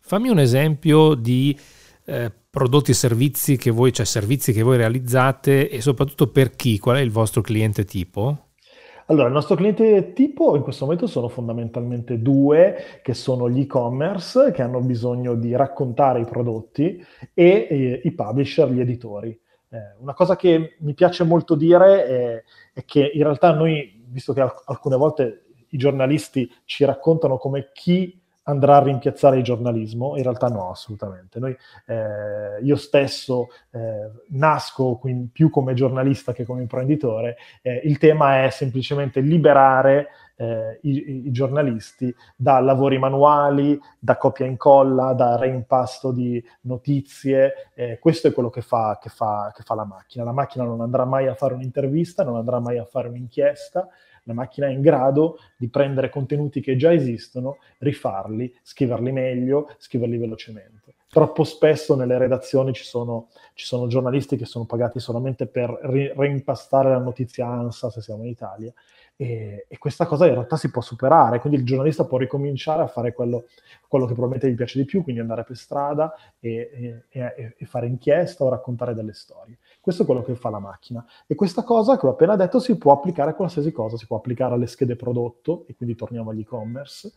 [0.00, 1.58] Fammi un esempio di
[2.04, 6.78] eh, prodotti e servizi che voi, cioè servizi che voi realizzate e soprattutto per chi?
[6.78, 8.43] Qual è il vostro cliente tipo?
[9.06, 14.50] Allora, il nostro cliente tipo in questo momento sono fondamentalmente due, che sono gli e-commerce,
[14.50, 19.38] che hanno bisogno di raccontare i prodotti, e eh, i publisher, gli editori.
[19.68, 24.32] Eh, una cosa che mi piace molto dire è, è, che in realtà noi, visto
[24.32, 30.22] che alcune volte i giornalisti ci raccontano come chi andrà a rimpiazzare il giornalismo, in
[30.22, 31.38] realtà no, assolutamente.
[31.38, 37.98] Noi, eh, io stesso eh, nasco quindi, più come giornalista che come imprenditore, eh, il
[37.98, 45.12] tema è semplicemente liberare eh, i, i, giornalisti da lavori manuali, da copia e incolla,
[45.12, 49.84] da reimpasto di notizie, eh, questo è quello che fa, che, fa, che fa la
[49.84, 50.24] macchina.
[50.24, 53.88] La macchina non andrà mai a fare un'intervista, non andrà mai a fare un'inchiesta,
[54.24, 60.18] la macchina è in grado di prendere contenuti che già esistono, rifarli, scriverli meglio, scriverli
[60.18, 60.94] velocemente.
[61.08, 66.12] Troppo spesso nelle redazioni ci sono, ci sono giornalisti che sono pagati solamente per ri-
[66.14, 68.72] reimpastare la notizia ANSA, se siamo in Italia,
[69.16, 72.88] e, e, questa cosa in realtà si può superare, quindi il giornalista può ricominciare a
[72.88, 73.46] fare quello,
[73.86, 77.86] quello che probabilmente gli piace di più, quindi andare per strada e, e, e, fare
[77.86, 79.58] inchiesta o raccontare delle storie.
[79.80, 81.04] Questo è quello che fa la macchina.
[81.26, 84.16] E questa cosa che ho appena detto si può applicare a qualsiasi cosa, si può
[84.16, 87.12] applicare alle schede prodotto, e quindi torniamo agli e-commerce,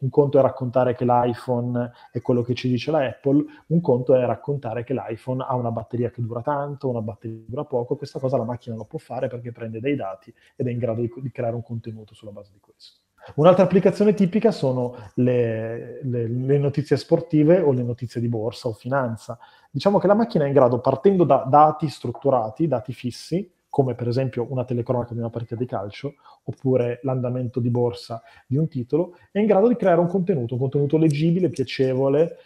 [0.00, 4.14] un conto è raccontare che l'iPhone è quello che ci dice la Apple, un conto
[4.14, 7.96] è raccontare che l'iPhone ha una batteria che dura tanto, una batteria che dura poco.
[7.96, 11.00] Questa cosa la macchina lo può fare perché prende dei dati ed è in grado
[11.00, 13.00] di, di creare un contenuto sulla base di questo.
[13.34, 18.72] Un'altra applicazione tipica sono le, le, le, notizie sportive o le notizie di borsa o
[18.72, 19.38] finanza.
[19.70, 24.08] Diciamo che la macchina è in grado, partendo da dati strutturati, dati fissi, come per
[24.08, 29.16] esempio una telecronaca di una partita di calcio, oppure l'andamento di borsa di un titolo,
[29.30, 32.36] è in grado di creare un contenuto, un contenuto leggibile, piacevole.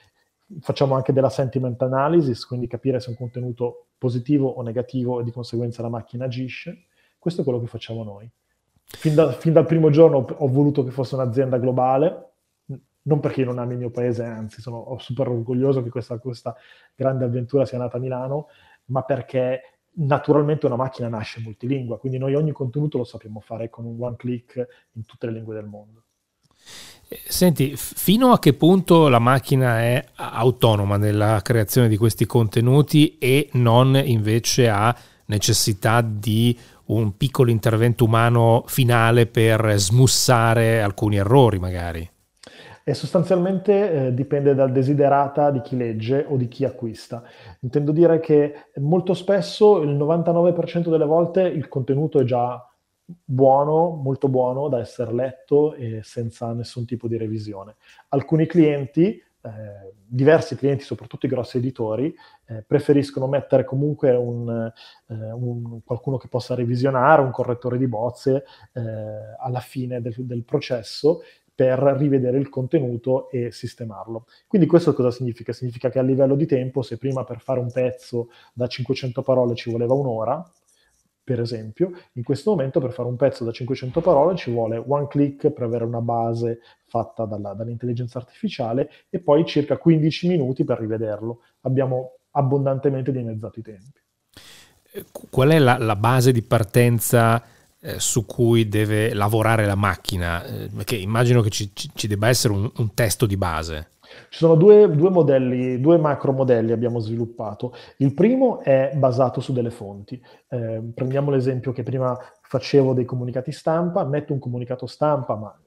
[0.61, 5.31] Facciamo anche della sentiment analysis, quindi capire se un contenuto positivo o negativo e di
[5.31, 6.87] conseguenza la macchina agisce.
[7.19, 8.29] Questo è quello che facciamo noi.
[8.85, 12.31] Fin, da, fin dal primo giorno ho, voluto che fosse un'azienda globale,
[13.03, 16.55] non perché non ami il mio paese, anzi sono super orgoglioso che questa, questa,
[16.95, 18.49] grande avventura sia nata a Milano,
[18.87, 23.85] ma perché naturalmente una macchina nasce multilingua, quindi noi ogni contenuto lo sappiamo fare con
[23.85, 26.05] un one click in tutte le lingue del mondo.
[27.09, 33.19] Eh, senti, fino a che punto la macchina è autonoma nella creazione di questi contenuti
[33.19, 41.59] e non invece ha necessità di un piccolo intervento umano finale per smussare alcuni errori
[41.59, 42.09] magari?
[42.85, 47.23] E sostanzialmente eh, dipende dal desiderata di chi legge o di chi acquista.
[47.61, 52.65] Intendo dire che molto spesso, il 99% delle volte, il contenuto è già
[53.05, 57.77] buono, molto buono da essere letto e senza nessun tipo di revisione.
[58.09, 62.15] Alcuni clienti eh, diversi clienti, soprattutto i grossi editori,
[62.47, 64.73] eh, preferiscono mettere comunque un,
[65.09, 68.81] eh, un, qualcuno che possa revisionare, un correttore di bozze eh,
[69.39, 71.23] alla fine del, del processo
[71.55, 74.27] per rivedere il contenuto e sistemarlo.
[74.47, 75.53] Quindi questo cosa significa?
[75.53, 79.55] Significa che a livello di tempo, se prima per fare un pezzo da 500 parole
[79.55, 80.51] ci voleva un'ora,
[81.25, 85.07] per esempio, in questo momento per fare un pezzo da 500 parole ci vuole one
[85.07, 90.81] click per avere una base fatta dalla, dall'intelligenza artificiale e poi circa 15 minuti per
[90.81, 91.43] rivederlo.
[91.61, 94.01] Abbiamo abbondantemente dimezzato i tempi.
[95.31, 97.43] Qual è la, la base di partenza
[97.83, 100.45] eh, su cui deve lavorare la macchina?
[100.45, 103.89] Eh, perché immagino che ci, ci debba essere un, un testo di base.
[104.29, 107.75] Ci sono due, due, modelli, due macro modelli abbiamo sviluppato.
[107.99, 110.23] Il primo è basato su delle fonti.
[110.49, 115.59] Eh, prendiamo l'esempio che prima facevo dei comunicati stampa, metto un comunicato stampa, ma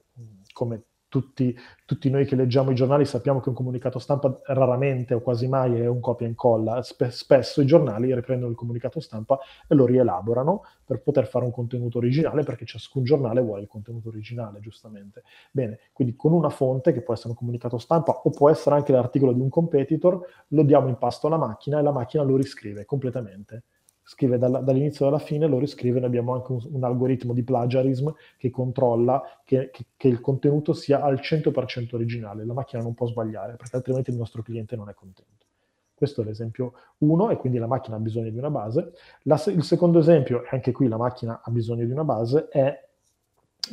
[0.52, 0.82] come
[1.16, 5.48] tutti, tutti, noi che leggiamo i giornali sappiamo che un comunicato stampa raramente o quasi
[5.48, 6.82] mai è un copia e incolla.
[6.82, 11.52] Spe- spesso i giornali riprendono il comunicato stampa e lo rielaborano per poter fare un
[11.52, 15.22] contenuto originale, perché ciascun giornale vuole il contenuto originale, giustamente.
[15.50, 18.92] Bene, quindi con una fonte, che può essere un comunicato stampa o può essere anche
[18.92, 22.84] l'articolo di un competitor, lo diamo in pasto alla macchina e la macchina lo riscrive
[22.84, 23.64] completamente
[24.08, 28.50] scrive dall'inizio alla fine, lo riscrive, noi abbiamo anche un, un algoritmo di plagiarism che
[28.50, 33.56] controlla che, che, che, il contenuto sia al 100% originale, la macchina non può sbagliare,
[33.56, 35.44] perché altrimenti il nostro cliente non è contento.
[35.92, 38.92] Questo è l'esempio 1 e quindi la macchina ha bisogno di una base.
[39.22, 42.85] La, il secondo esempio, e anche qui la macchina ha bisogno di una base, è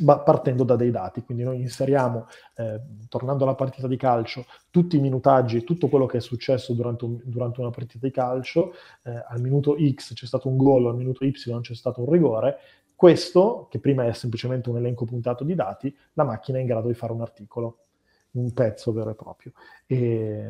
[0.02, 1.22] partendo da dei dati.
[1.22, 2.26] Quindi noi inseriamo,
[2.56, 7.04] eh, tornando alla partita di calcio, tutti i minutaggi, tutto quello che è successo durante,
[7.04, 8.72] un, durante una partita di calcio,
[9.04, 12.58] eh, al minuto X c'è stato un gol, al minuto Y c'è stato un rigore,
[12.94, 16.88] questo, che prima è semplicemente un elenco puntato di dati, la macchina è in grado
[16.88, 17.78] di fare un articolo,
[18.32, 19.52] un pezzo vero e proprio.
[19.86, 20.48] E,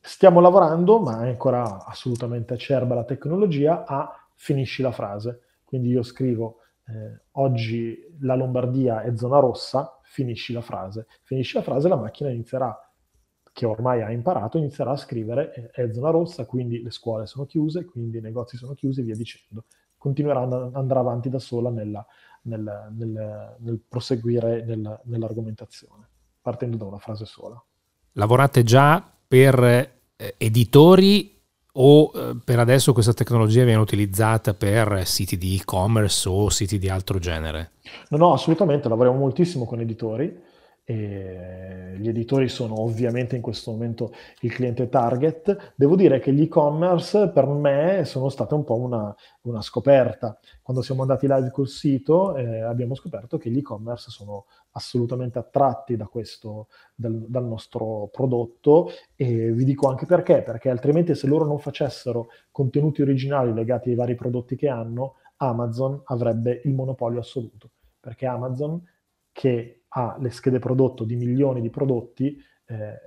[0.00, 5.40] stiamo lavorando, ma è ancora assolutamente acerba la tecnologia, a finisci la frase.
[5.64, 11.06] Quindi io scrivo eh, oggi la Lombardia è zona rossa, finisci la frase.
[11.22, 12.74] Finisci la frase, la macchina inizierà,
[13.52, 17.84] che ormai ha imparato, inizierà a scrivere è zona rossa, quindi le scuole sono chiuse,
[17.84, 19.64] quindi i negozi sono chiusi e via dicendo.
[19.96, 22.06] Continuerà ad andare avanti da sola nella,
[22.42, 26.06] nel, nel, nel, proseguire nel, nell'argomentazione,
[26.40, 27.60] partendo da una frase sola.
[28.12, 31.35] Lavorate già per eh, editori
[31.78, 36.88] o eh, per adesso questa tecnologia viene utilizzata per siti di e-commerce o siti di
[36.88, 37.72] altro genere?
[38.10, 40.54] No, no, assolutamente, lavoriamo moltissimo con editori.
[40.88, 45.72] E gli editori sono ovviamente in questo momento il cliente target.
[45.74, 50.38] Devo dire che gli e-commerce per me sono state un po' una, una scoperta.
[50.62, 54.44] Quando siamo andati live col sito eh, abbiamo scoperto che gli e-commerce sono
[54.76, 61.16] assolutamente attratti da questo, dal, dal, nostro prodotto e vi dico anche perché, perché altrimenti
[61.16, 66.74] se loro non facessero contenuti originali legati ai vari prodotti che hanno, Amazon avrebbe il
[66.74, 68.80] monopolio assoluto, perché Amazon
[69.32, 73.00] che ha le schede prodotto di milioni di prodotti eh,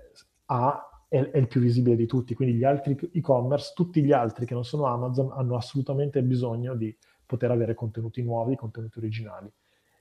[0.45, 4.45] ha, è, è il più visibile di tutti, quindi gli altri e-commerce, tutti gli altri
[4.45, 9.51] che non sono Amazon hanno assolutamente bisogno di poter avere contenuti nuovi, contenuti originali.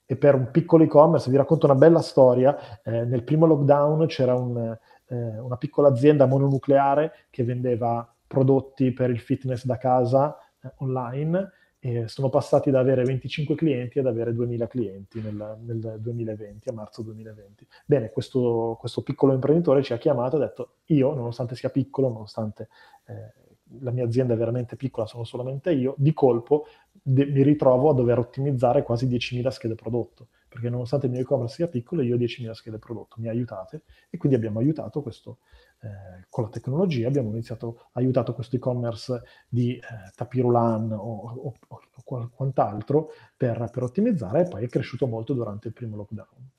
[0.03, 4.33] E per un piccolo e-commerce, vi racconto una bella storia, eh, nel primo lockdown c'era
[4.33, 10.73] un, eh, una piccola azienda mononucleare che vendeva prodotti per il fitness da casa eh,
[10.77, 16.69] online e sono passati da avere 25 clienti ad avere 2000 clienti nel, nel 2020,
[16.69, 17.65] a marzo 2020.
[17.85, 22.09] Bene, questo, questo, piccolo imprenditore ci ha chiamato e ha detto io, nonostante sia piccolo,
[22.09, 22.67] nonostante
[23.07, 23.47] eh,
[23.81, 27.93] la mia azienda è veramente piccola, sono solamente io, di colpo de- mi ritrovo a
[27.93, 32.17] dover ottimizzare quasi 10.000 schede prodotto, perché nonostante il mio e-commerce sia piccolo, io ho
[32.17, 35.39] 10.000 schede prodotto, mi aiutate e quindi abbiamo aiutato questo,
[35.81, 39.81] eh, con la tecnologia, abbiamo iniziato, aiutato questo e-commerce di eh,
[40.15, 45.73] Tapirulan o, o, o quant'altro per, per ottimizzare e poi è cresciuto molto durante il
[45.73, 46.49] primo lockdown.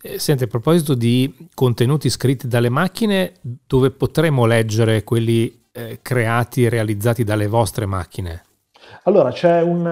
[0.00, 6.64] Eh, senti, a proposito di contenuti scritti dalle macchine, dove potremo leggere quelli eh, creati
[6.64, 8.44] e realizzati dalle vostre macchine?
[9.04, 9.86] Allora, c'è un,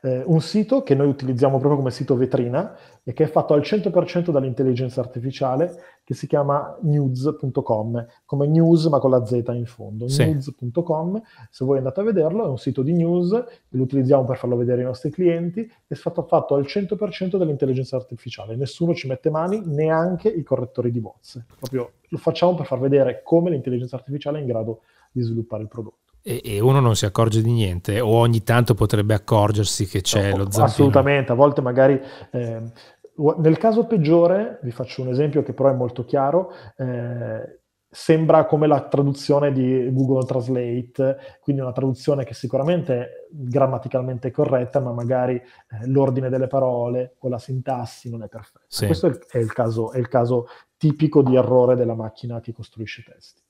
[0.00, 3.60] eh, un, sito che noi utilizziamo proprio come sito vetrina e che è fatto al
[3.60, 5.74] 100% dall'intelligenza artificiale
[6.04, 10.08] che si chiama news.com, come news ma con la Z in fondo.
[10.08, 10.24] Sì.
[10.24, 11.20] News.com,
[11.50, 14.80] se voi andate a vederlo, è un sito di news, lo utilizziamo per farlo vedere
[14.80, 20.28] ai nostri clienti, è stato fatto al 100% dall'intelligenza artificiale, nessuno ci mette mani, neanche
[20.28, 21.46] i correttori di bozze.
[21.58, 24.82] Proprio lo facciamo per far vedere come l'intelligenza artificiale è in grado
[25.12, 28.74] di sviluppare il prodotto e, e, uno non si accorge di niente o ogni tanto
[28.74, 30.64] potrebbe accorgersi che c'è no, lo zampino.
[30.64, 32.00] Assolutamente, a volte magari
[32.30, 32.62] eh,
[33.38, 37.60] nel caso peggiore, vi faccio un esempio che però è molto chiaro, eh,
[37.92, 44.80] sembra come la traduzione di Google Translate, quindi una traduzione che sicuramente è grammaticalmente corretta,
[44.80, 48.64] ma magari eh, l'ordine delle parole o la sintassi non è perfetta.
[48.68, 48.86] Sì.
[48.86, 50.46] Questo è il, è, il caso, è il, caso,
[50.76, 53.42] tipico di errore della macchina che costruisce testi.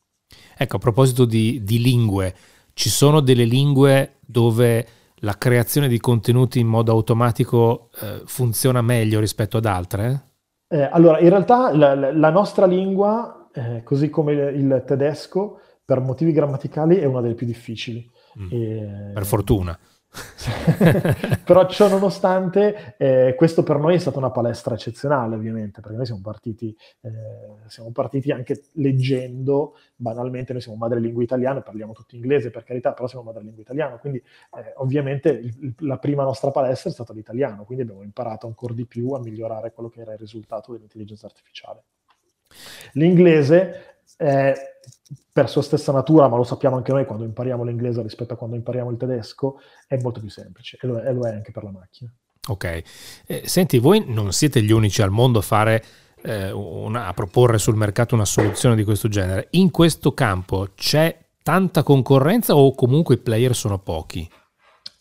[0.56, 2.34] Ecco, a proposito di, di lingue,
[2.80, 9.20] ci sono delle lingue dove la creazione di contenuti in modo automatico eh, funziona meglio
[9.20, 10.28] rispetto ad altre?
[10.66, 16.32] Eh, allora, in realtà la, la nostra lingua eh, così come il tedesco, per motivi
[16.32, 18.10] grammaticali è una delle più difficili.
[18.38, 19.12] Mm.
[19.12, 19.78] Per fortuna.
[21.44, 26.06] Però ciò nonostante, eh, questo per noi è stata una palestra eccezionale, ovviamente, perché noi
[26.06, 27.10] siamo partiti, eh,
[27.68, 33.06] siamo partiti anche leggendo, banalmente, noi siamo madrelingua italiana, parliamo tutti inglese per carità, però
[33.06, 37.84] siamo madrelingua italiana, quindi eh, ovviamente il, la prima nostra palestra è stata l'italiano, quindi
[37.84, 41.82] abbiamo imparato ancora di più a migliorare quello che era il risultato dell'intelligenza artificiale.
[42.94, 44.69] L'inglese è
[45.32, 48.56] per sua stessa natura, ma lo sappiamo anche noi quando impariamo l'inglese rispetto a quando
[48.56, 51.70] impariamo il tedesco, è molto più semplice e lo è, lo è anche per la
[51.70, 52.12] macchina.
[52.48, 52.82] Ok.
[53.26, 55.84] Eh, senti, voi non siete gli unici al mondo a fare
[56.22, 59.48] eh, una, a proporre sul mercato una soluzione di questo genere.
[59.50, 64.28] In questo campo c'è tanta concorrenza o comunque i player sono pochi?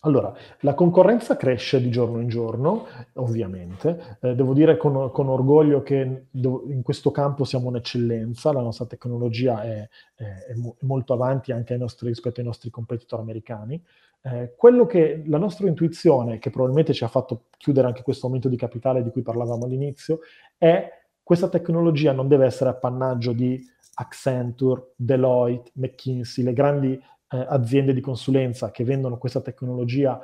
[0.02, 4.16] Allora, la concorrenza cresce di giorno in giorno, ovviamente.
[4.22, 9.62] Eh, devo dire con, con orgoglio che in questo campo siamo un'eccellenza, la nostra tecnologia
[9.62, 13.82] è, è, è molto avanti anche ai nostri, rispetto ai nostri competitor americani.
[14.22, 18.48] Eh, quello che la nostra intuizione, che probabilmente ci ha fatto chiudere anche questo aumento
[18.48, 20.20] di capitale di cui parlavamo all'inizio,
[20.56, 20.90] è
[21.22, 23.62] questa tecnologia non deve essere appannaggio di
[23.94, 30.20] Accenture, Deloitte, McKinsey, le grandi eh, aziende di consulenza che vendono questa tecnologia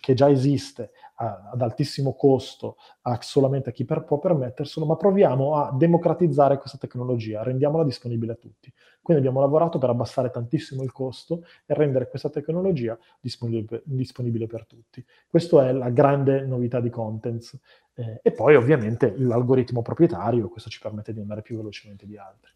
[0.00, 4.96] che già esiste a, ad altissimo costo a, solamente a chi per, può permetterselo, ma
[4.96, 8.72] proviamo a democratizzare questa tecnologia, rendiamola disponibile a tutti.
[9.00, 14.66] Quindi abbiamo lavorato per abbassare tantissimo il costo e rendere questa tecnologia disponibile, disponibile per
[14.66, 15.04] tutti.
[15.26, 17.58] Questa è la grande novità di Contents.
[17.94, 22.52] Eh, e poi ovviamente l'algoritmo proprietario, questo ci permette di andare più velocemente di altri.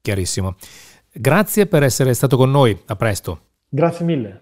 [0.00, 0.54] Chiarissimo.
[1.12, 3.40] Grazie per essere stato con noi, a presto.
[3.68, 4.40] Grazie mille.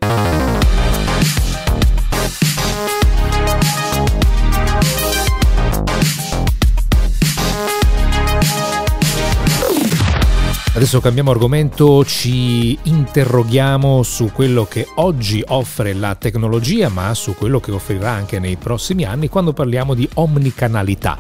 [10.77, 17.61] Adesso cambiamo argomento, ci interroghiamo su quello che oggi offre la tecnologia, ma su quello
[17.61, 21.19] che offrirà anche nei prossimi anni quando parliamo di omnicanalità.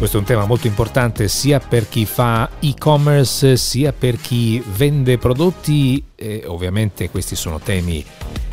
[0.00, 5.18] Questo è un tema molto importante sia per chi fa e-commerce sia per chi vende
[5.18, 8.02] prodotti e ovviamente questi sono temi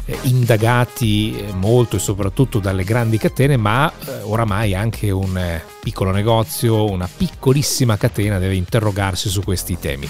[0.04, 6.12] eh, indagati eh, molto e soprattutto dalle grandi catene, ma eh, oramai anche un piccolo
[6.12, 10.10] negozio, una piccolissima catena deve interrogarsi su questi temi.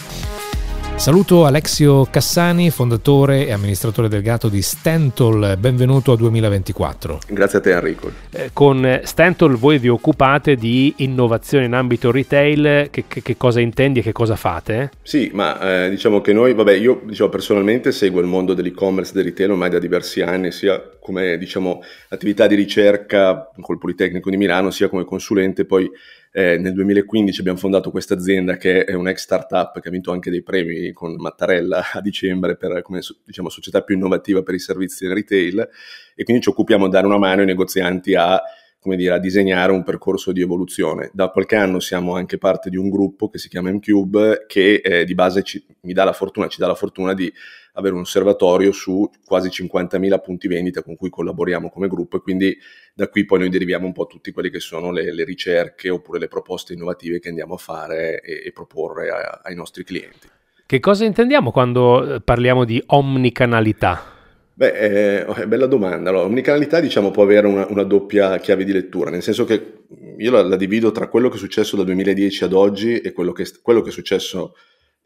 [0.98, 5.56] Saluto Alexio Cassani, fondatore e amministratore delegato di Stentol.
[5.58, 7.20] Benvenuto a 2024.
[7.30, 8.12] Grazie a te Enrico.
[8.32, 12.88] Eh, con Stentol voi vi occupate di innovazione in ambito retail.
[12.90, 14.90] Che, che, che cosa intendi e che cosa fate?
[15.04, 19.16] Sì, ma eh, diciamo che noi, vabbè, io diciamo, personalmente seguo il mondo dell'e-commerce e
[19.16, 24.36] del retail ormai da diversi anni, sia come diciamo, attività di ricerca col Politecnico di
[24.36, 25.90] Milano, sia come consulente poi
[26.38, 30.12] eh, nel 2015 abbiamo fondato questa azienda che è un ex startup che ha vinto
[30.12, 34.60] anche dei premi con Mattarella a dicembre per come diciamo, società più innovativa per i
[34.60, 35.68] servizi del retail
[36.14, 38.40] e quindi ci occupiamo di dare una mano ai negozianti a
[38.80, 41.10] come dire, a disegnare un percorso di evoluzione.
[41.12, 45.06] Da qualche anno siamo anche parte di un gruppo che si chiama MCube che eh,
[45.06, 47.34] di base ci, mi dà la fortuna, ci dà la fortuna di
[47.78, 52.58] avere un osservatorio su quasi 50.000 punti vendita con cui collaboriamo come gruppo e quindi
[52.94, 56.20] da qui poi noi deriviamo un po' tutte quelle che sono le, le ricerche oppure
[56.20, 60.28] le proposte innovative che andiamo a fare e, e proporre a, ai nostri clienti.
[60.66, 64.16] Che cosa intendiamo quando eh, parliamo di omnicanalità?
[64.54, 66.10] Beh, eh, è bella domanda.
[66.10, 69.84] Allora, omnicanalità diciamo può avere una, una, doppia chiave di lettura, nel senso che
[70.18, 73.34] io la, la, divido tra quello che è successo dal 2010 ad oggi e quello
[73.34, 74.56] che, quello che è successo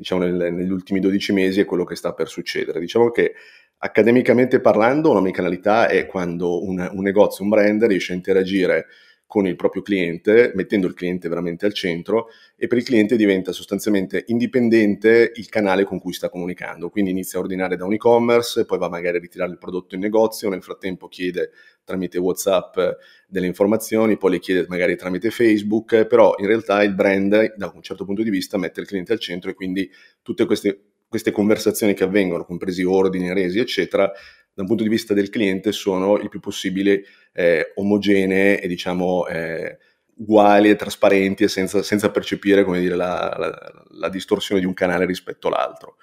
[0.01, 2.79] diciamo, nel, negli ultimi 12 mesi e quello che sta per succedere.
[2.79, 3.35] Diciamo che
[3.77, 8.87] accademicamente parlando, un'omnicanalità è quando un, un negozio, un brand riesce a interagire
[9.31, 12.27] con il proprio cliente, mettendo il cliente veramente al centro
[12.57, 16.89] e per il cliente diventa sostanzialmente indipendente il canale con cui sta comunicando.
[16.89, 20.01] Quindi inizia a ordinare da un e-commerce, poi va magari a ritirare il prodotto in
[20.01, 21.51] negozio, nel frattempo chiede
[21.85, 22.77] tramite WhatsApp
[23.25, 27.81] delle informazioni, poi le chiede magari tramite Facebook, però in realtà il brand da un
[27.81, 29.89] certo punto di vista mette il cliente al centro e quindi
[30.21, 30.77] tutte queste,
[31.07, 34.11] queste conversazioni che avvengono, compresi ordini, resi, eccetera,
[34.53, 39.27] da un punto di vista del cliente sono il più possibile eh, omogenee e diciamo
[39.27, 39.77] eh,
[40.17, 45.05] uguali e trasparenti e senza, senza percepire dire, la, la, la, distorsione di un canale
[45.05, 45.95] rispetto all'altro.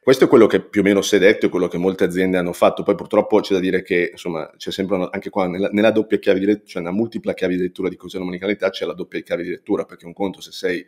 [0.00, 2.36] Questo è quello che più o meno si è detto e quello che molte aziende
[2.36, 2.82] hanno fatto.
[2.82, 6.18] Poi purtroppo c'è da dire che insomma, c'è sempre una, anche qua nella, nella, doppia
[6.18, 9.20] chiave di lettura, cioè nella multipla chiave di lettura di cos'è l'omnicanalità, c'è la doppia
[9.20, 10.84] chiave di lettura, perché un conto se sei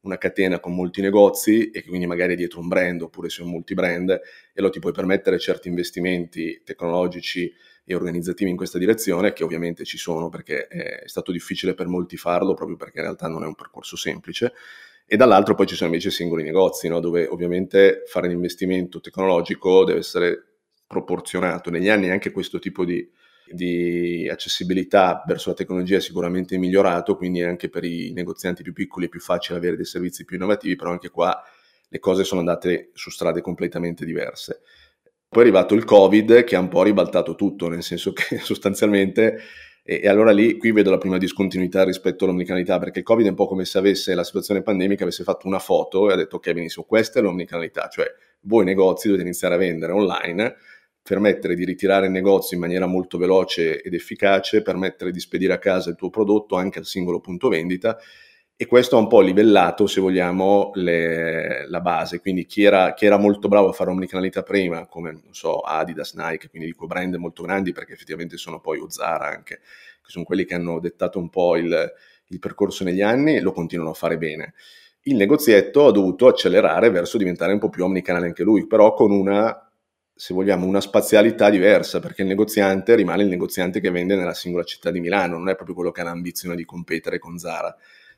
[0.00, 4.10] una catena con molti negozi e quindi magari dietro un brand oppure sei un multibrand
[4.10, 4.20] e
[4.56, 7.52] allora ti puoi permettere certi investimenti tecnologici
[7.84, 12.16] e organizzativi in questa direzione che ovviamente ci sono perché è stato difficile per molti
[12.16, 14.52] farlo proprio perché in realtà non è un percorso semplice
[15.06, 17.00] e dall'altro poi ci sono invece singoli negozi no?
[17.00, 20.44] dove ovviamente fare l'investimento tecnologico deve essere
[20.86, 23.08] proporzionato negli anni anche questo tipo di
[23.52, 29.06] di accessibilità verso la tecnologia è sicuramente migliorato, quindi anche per i negozianti più piccoli
[29.06, 31.42] è più facile avere dei servizi più innovativi, però anche qua
[31.88, 34.60] le cose sono andate su strade completamente diverse.
[35.28, 39.40] Poi è arrivato il Covid che ha un po' ribaltato tutto, nel senso che sostanzialmente,
[39.82, 43.30] e, e allora lì qui vedo la prima discontinuità rispetto all'omnicanalità, perché il Covid è
[43.30, 46.36] un po' come se avesse la situazione pandemica, avesse fatto una foto e ha detto
[46.36, 48.06] ok benissimo, questa è l'omnicanalità, cioè
[48.42, 50.56] voi negozi dovete iniziare a vendere online,
[51.08, 55.58] permettere di ritirare il negozio in maniera molto veloce ed efficace, permettere di spedire a
[55.58, 57.96] casa il tuo prodotto anche al singolo punto vendita
[58.54, 62.20] e questo ha un po' livellato, se vogliamo, le, la base.
[62.20, 66.50] Quindi chi era, chi era, molto bravo a fare omnicanalità prima, come so, Adidas, Nike,
[66.50, 70.54] quindi dico brand molto grandi perché effettivamente sono poi Ozara anche, che sono quelli che
[70.54, 71.92] hanno dettato un po' il,
[72.26, 74.52] il percorso negli anni lo continuano a fare bene.
[75.02, 79.10] Il negozietto ha dovuto accelerare verso diventare un po' più omnicanale anche lui, però con
[79.10, 79.67] una
[80.18, 84.64] se vogliamo, una spazialità diversa, perché il negoziante rimane il negoziante che vende nella singola
[84.64, 87.72] città di Milano, non è proprio quello che ha l'ambizione di competere con Zara.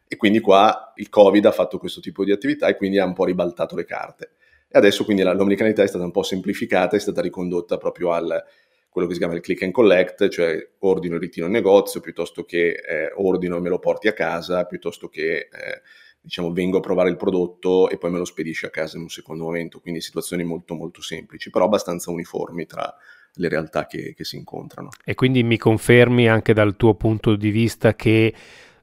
[0.09, 3.13] E quindi qua il Covid ha fatto questo tipo di attività e quindi ha un
[3.13, 4.31] po' ribaltato le carte.
[4.67, 8.45] E adesso quindi l'omnicanalità è stata un po' semplificata, è stata ricondotta proprio al
[8.89, 12.45] quello che si chiama il click and collect, cioè ordino e ritiro in negozio, piuttosto
[12.45, 15.83] che eh, ordino e me lo porti a casa, piuttosto che eh,
[16.21, 19.09] diciamo, vengo a provare il prodotto e poi me lo spedisci a casa in un
[19.09, 22.95] secondo momento, quindi situazioni molto molto semplici, però abbastanza uniformi tra
[23.35, 24.91] le realtà che, che si incontrano.
[25.05, 28.35] E quindi mi confermi anche dal tuo punto di vista che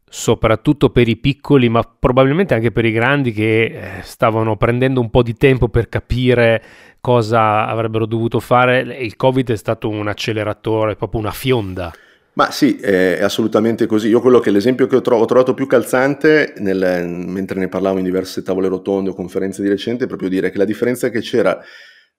[0.09, 5.09] soprattutto per i piccoli, ma probabilmente anche per i grandi che eh, stavano prendendo un
[5.09, 6.63] po' di tempo per capire
[7.01, 11.93] cosa avrebbero dovuto fare, il Covid è stato un acceleratore, proprio una fionda.
[12.37, 14.09] Ma sì, è assolutamente così.
[14.09, 17.97] Io quello che l'esempio che ho, tro- ho trovato più calzante, nel, mentre ne parlavo
[17.97, 21.21] in diverse tavole rotonde o conferenze di recente, è proprio dire che la differenza che
[21.21, 21.59] c'era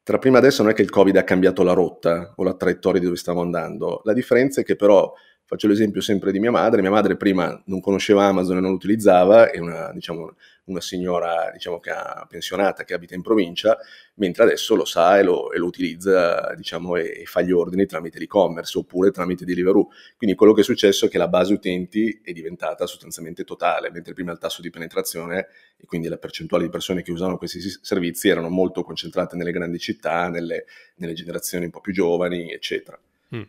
[0.03, 2.55] tra prima e adesso non è che il Covid ha cambiato la rotta o la
[2.55, 4.01] traiettoria di dove stiamo andando.
[4.03, 5.13] La differenza è che però
[5.49, 6.83] Faccio l'esempio sempre di mia madre.
[6.83, 10.35] Mia madre prima non conosceva Amazon e non lo utilizzava, è una, diciamo,
[10.69, 13.77] una signora diciamo, che ha pensionata che abita in provincia,
[14.15, 17.87] mentre adesso lo sa e lo, e lo utilizza diciamo, e, e, fa gli ordini
[17.87, 19.89] tramite l'e-commerce oppure tramite Deliveroo.
[20.17, 24.13] Quindi quello che è successo è che la base utenti è diventata sostanzialmente totale, mentre
[24.13, 28.29] prima il tasso di penetrazione e quindi la percentuale di persone che usavano questi servizi
[28.29, 30.67] erano molto concentrate nelle grandi città, nelle,
[30.97, 32.99] nelle generazioni un po' più giovani, eccetera.
[33.35, 33.43] Mm.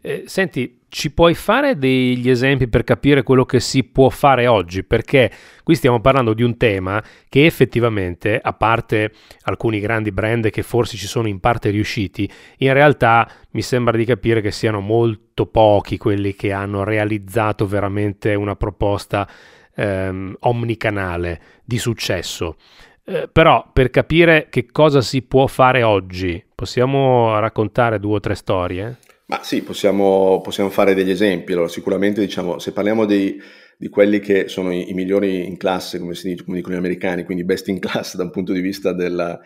[0.00, 4.84] Eh, senti, ci puoi fare degli esempi per capire quello che si può fare oggi?
[4.84, 5.28] Perché
[5.64, 9.10] qui stiamo parlando di un tema che effettivamente, a parte
[9.42, 14.04] alcuni grandi brand che forse ci sono in parte riusciti, in realtà mi sembra di
[14.04, 19.28] capire che siano molto pochi quelli che hanno realizzato veramente una proposta
[19.74, 22.56] ehm, omnicanale di successo.
[23.04, 28.36] Eh, però per capire che cosa si può fare oggi, possiamo raccontare due o tre
[28.36, 28.98] storie?
[29.26, 31.52] Ma sì, possiamo, possiamo fare degli esempi.
[31.52, 33.40] Allora, sicuramente, diciamo, se parliamo dei,
[33.78, 37.24] di quelli che sono i, i, migliori in classe, come, si come dicono gli americani,
[37.24, 39.40] quindi best in class da un punto di vista della,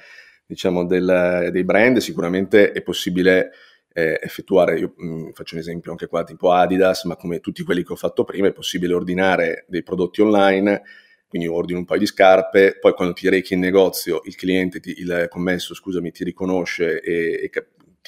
[0.45, 3.51] diciamo, del, dei brand, sicuramente è possibile
[3.93, 7.63] eh, effettuare, io mh, mm, faccio un esempio anche qua, tipo Adidas, ma come tutti
[7.63, 10.83] quelli che ho fatto prima, è possibile ordinare dei prodotti online,
[11.29, 14.95] quindi ordino un paio di scarpe, poi quando ti rechi in negozio il cliente, ti,
[14.99, 17.51] il commesso, scusami, ti riconosce e, e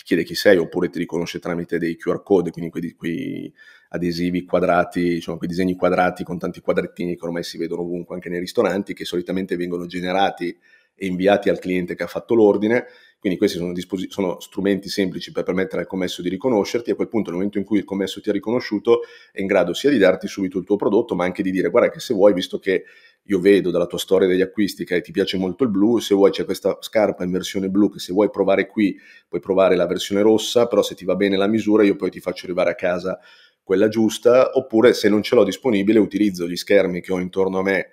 [0.00, 3.52] ti chiede chi sei oppure ti riconosce tramite dei QR code, quindi quei, quei
[3.90, 8.30] adesivi quadrati, diciamo, quei disegni quadrati con tanti quadrettini che ormai si vedono ovunque anche
[8.30, 10.56] nei ristoranti, che solitamente vengono generati
[10.94, 12.86] e inviati al cliente che ha fatto l'ordine.
[13.20, 16.90] Quindi questi sono, disposi- sono, strumenti semplici per permettere al commesso di riconoscerti.
[16.90, 19.74] A quel punto, nel momento in cui il commesso ti ha riconosciuto, è in grado
[19.74, 22.32] sia di darti subito il tuo prodotto, ma anche di dire: Guarda, che se vuoi,
[22.32, 22.84] visto che
[23.24, 26.30] io vedo dalla tua storia degli acquisti che ti piace molto il blu, se vuoi
[26.30, 28.98] c'è questa scarpa in versione blu che se vuoi provare qui
[29.28, 32.20] puoi provare la versione rossa, però se ti va bene la misura io poi ti
[32.20, 33.18] faccio arrivare a casa
[33.62, 37.62] quella giusta, oppure se non ce l'ho disponibile utilizzo gli schermi che ho intorno a
[37.62, 37.90] me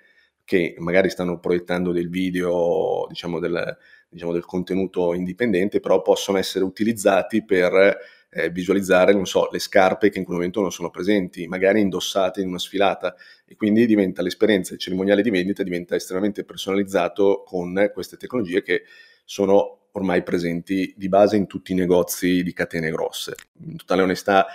[0.48, 3.76] che magari stanno proiettando del video, diciamo del,
[4.08, 7.98] diciamo del contenuto indipendente, però possono essere utilizzati per
[8.30, 12.40] eh, visualizzare, non so, le scarpe che in quel momento non sono presenti, magari indossate
[12.40, 17.90] in una sfilata e quindi diventa l'esperienza, il cerimoniale di vendita diventa estremamente personalizzato con
[17.92, 18.84] queste tecnologie che
[19.26, 23.34] sono ormai presenti di base in tutti i negozi di catene grosse.
[23.66, 24.46] In totale onestà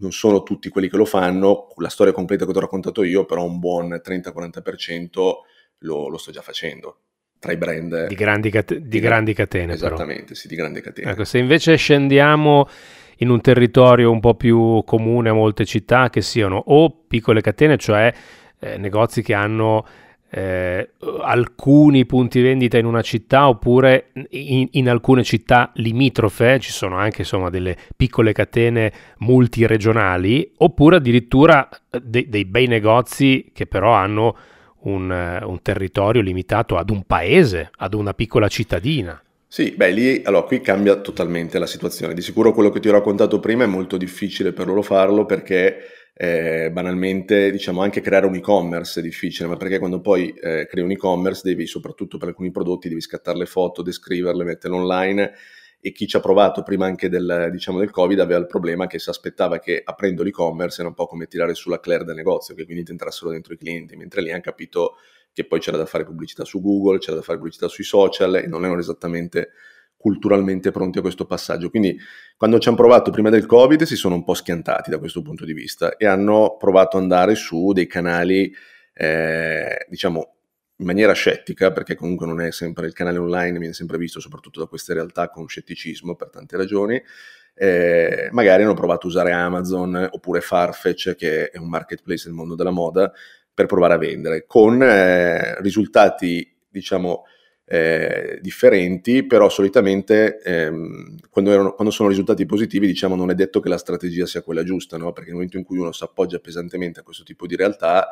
[0.00, 3.24] non sono tutti quelli che lo fanno, la storia completa che ti ho raccontato io,
[3.24, 5.08] però un buon 30-40%
[5.78, 7.00] lo, lo sto già facendo
[7.38, 9.72] tra i brand di grandi, cate- di grandi catene.
[9.72, 10.34] Esattamente, però.
[10.34, 11.10] sì, di grandi catene.
[11.10, 12.68] Ecco, se invece scendiamo
[13.18, 17.78] in un territorio un po' più comune a molte città, che siano o piccole catene,
[17.78, 18.12] cioè
[18.58, 19.86] eh, negozi che hanno
[20.32, 20.90] eh,
[21.22, 27.22] alcuni punti vendita in una città oppure in, in, alcune città limitrofe ci sono anche
[27.22, 34.36] insomma delle piccole catene multiregionali oppure addirittura eh, de, dei bei negozi che però hanno
[34.82, 39.20] un, un, territorio limitato ad un paese, ad una piccola cittadina.
[39.46, 42.14] Sì, beh, lì allora qui cambia totalmente la situazione.
[42.14, 45.99] Di sicuro quello che ti ho raccontato prima è molto difficile per loro farlo perché
[46.22, 50.84] eh, banalmente diciamo anche creare un e-commerce è difficile, ma perché quando poi eh, crei
[50.84, 55.32] un e-commerce devi soprattutto per alcuni prodotti devi scattare le foto, descriverle, metterle online
[55.80, 58.98] e chi ci ha provato prima anche del, diciamo, del Covid aveva il problema che
[58.98, 62.66] si aspettava che aprendo l'e-commerce era un po' come tirare sulla Claire del negozio, che
[62.66, 64.96] quindi ti entrassero dentro i clienti, mentre lì hanno capito
[65.32, 68.46] che poi c'era da fare pubblicità su Google, c'era da fare pubblicità sui social e
[68.46, 69.52] non erano esattamente
[70.00, 71.68] culturalmente pronti a questo passaggio.
[71.68, 71.94] Quindi
[72.38, 75.44] quando ci hanno provato prima del Covid si sono un po' schiantati da questo punto
[75.44, 78.50] di vista e hanno provato ad andare su dei canali,
[78.94, 80.34] eh, diciamo,
[80.76, 84.60] in maniera scettica, perché comunque non è sempre il canale online, viene sempre visto soprattutto
[84.60, 87.00] da queste realtà con scetticismo per tante ragioni.
[87.52, 92.54] Eh, magari hanno provato a usare Amazon oppure Farfetch, che è un marketplace nel mondo
[92.54, 93.12] della moda,
[93.52, 97.24] per provare a vendere, con eh, risultati, diciamo,
[97.72, 103.60] eh, differenti, però solitamente ehm, quando, erano, quando, sono risultati positivi, diciamo, non è detto
[103.60, 105.12] che la strategia sia quella giusta, no?
[105.12, 108.08] perché nel momento in cui uno si appoggia pesantemente a questo tipo di realtà,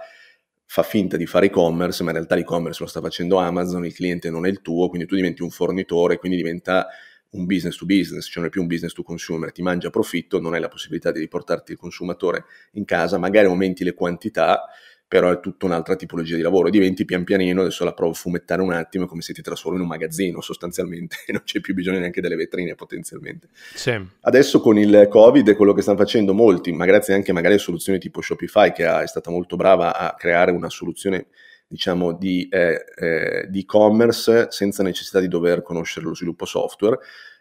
[0.64, 4.30] fa finta di fare e-commerce, ma in realtà l'e-commerce lo sta facendo Amazon, il cliente
[4.30, 6.86] non è il tuo, quindi tu diventi un fornitore, quindi diventa
[7.30, 10.38] un business to business, cioè non è più un business to consumer, ti mangia profitto,
[10.38, 12.44] non hai la possibilità di riportarti il consumatore
[12.74, 14.66] in casa, magari aumenti le quantità,
[15.08, 16.68] però è tutta un'altra tipologia di lavoro.
[16.68, 19.78] Diventi pian pianino, adesso la provo a fumettare un attimo, è come se ti trasformi
[19.78, 23.48] in un magazzino sostanzialmente non c'è più bisogno neanche delle vetrine potenzialmente.
[23.74, 23.98] Sì.
[24.20, 27.58] Adesso con il Covid è quello che stanno facendo molti, ma grazie anche magari a
[27.58, 31.28] soluzioni tipo Shopify che è stata molto brava a creare una soluzione
[31.66, 36.98] diciamo di, eh, eh, di e-commerce senza necessità di dover conoscere lo sviluppo software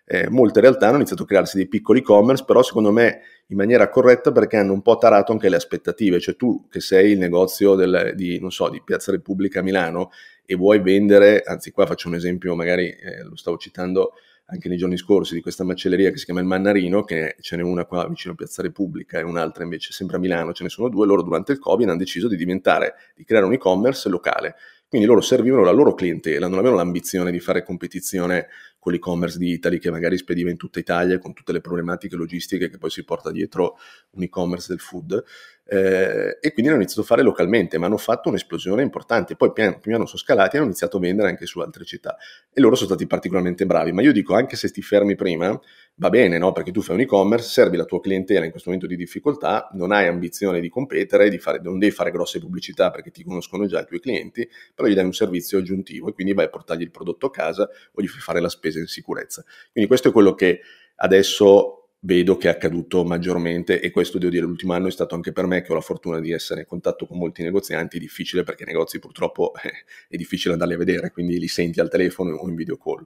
[0.09, 3.89] eh, molte realtà hanno iniziato a crearsi dei piccoli e-commerce, però secondo me in maniera
[3.89, 7.75] corretta perché hanno un po' tarato anche le aspettative, cioè tu che sei il negozio
[7.75, 10.11] del, di, so, di Piazza Repubblica a Milano
[10.45, 14.13] e vuoi vendere, anzi qua faccio un esempio, magari eh, lo stavo citando
[14.49, 17.63] anche nei giorni scorsi, di questa macelleria che si chiama Il Mannarino, che ce n'è
[17.63, 20.87] una qua vicino a Piazza Repubblica e un'altra invece sempre a Milano, ce ne sono
[20.87, 24.55] due, loro durante il Covid hanno deciso di diventare, di creare un e-commerce locale.
[24.87, 28.47] Quindi loro servivano la loro clientela, non avevano l'ambizione di fare competizione
[28.87, 32.69] con l'e-commerce di Italy che magari spediva in tutta Italia con tutte le problematiche logistiche
[32.69, 33.77] che poi si porta dietro
[34.11, 35.21] un e-commerce del food.
[35.65, 39.35] Eh, e quindi hanno iniziato a fare localmente, ma hanno fatto un'esplosione importante.
[39.35, 42.15] Poi piano piano sono scalati e hanno iniziato a vendere anche su altre città.
[42.53, 43.91] E loro sono stati particolarmente bravi.
[43.91, 45.59] Ma io dico, anche se ti fermi prima,
[45.99, 46.51] va bene, no?
[46.51, 49.91] Perché tu fai un e-commerce, servi la tua clientela in questo momento di difficoltà, non
[49.91, 53.81] hai ambizione di competere, di fare, non devi fare grosse pubblicità perché ti conoscono già
[53.81, 56.91] i tuoi clienti, però gli dai un servizio aggiuntivo e quindi vai a portargli il
[56.91, 59.43] prodotto a casa o gli fai fare la spesa in sicurezza.
[59.71, 60.61] Quindi questo è quello che
[60.97, 65.31] adesso vedo che è accaduto maggiormente e questo devo dire l'ultimo anno è stato anche
[65.31, 68.63] per me che ho la fortuna di essere in contatto con molti negozianti, difficile perché
[68.63, 69.71] i negozi purtroppo eh,
[70.07, 73.05] è difficile andarli a vedere, quindi li senti al telefono o in video call.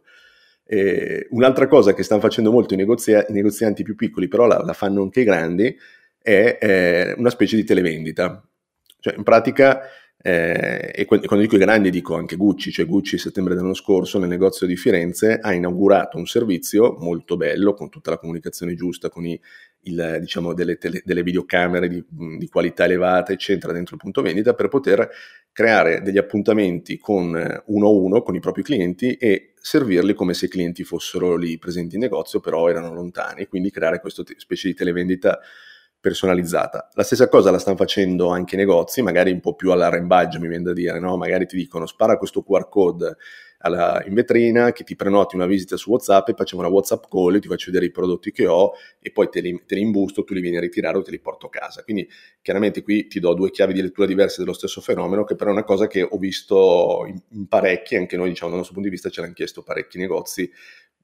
[0.73, 4.59] Eh, un'altra cosa che stanno facendo molto i, negozia- i negozianti più piccoli, però la,
[4.63, 5.75] la, fanno anche i grandi,
[6.21, 8.41] è eh, una specie di televendita.
[9.01, 9.81] Cioè, in pratica
[10.23, 14.29] eh, e quando dico i grandi dico anche Gucci, cioè Gucci settembre dell'anno scorso nel
[14.29, 19.25] negozio di Firenze ha inaugurato un servizio molto bello con tutta la comunicazione giusta, con
[19.25, 19.37] i,
[19.81, 24.53] il, diciamo, delle, tele, delle, videocamere di, di, qualità elevata eccetera dentro il punto vendita
[24.53, 25.09] per poter
[25.51, 30.33] creare degli appuntamenti con eh, uno a uno con i propri clienti e servirli come
[30.33, 34.67] se i clienti fossero lì presenti in negozio però erano lontani, quindi creare questa specie
[34.67, 35.39] di televendita
[35.99, 36.89] personalizzata.
[36.93, 40.47] La stessa cosa la stanno facendo anche i negozi, magari un po' più all'arrembaggio, mi
[40.47, 41.15] viene da dire, no?
[41.15, 43.17] Magari ti dicono spara questo QR code
[43.61, 47.39] alla, in vetrina, che ti prenoti una visita su WhatsApp e facciamo una WhatsApp call,
[47.39, 50.33] ti faccio vedere i prodotti che ho e poi te li, te li imbusto, tu
[50.33, 51.83] li vieni a ritirare o te li porto a casa.
[51.83, 52.07] Quindi
[52.41, 55.53] chiaramente qui ti do due chiavi di lettura diverse dello stesso fenomeno, che però è
[55.53, 58.95] una cosa che ho visto in, in parecchi, anche noi diciamo dal nostro punto di
[58.95, 60.51] vista ce l'hanno chiesto parecchi negozi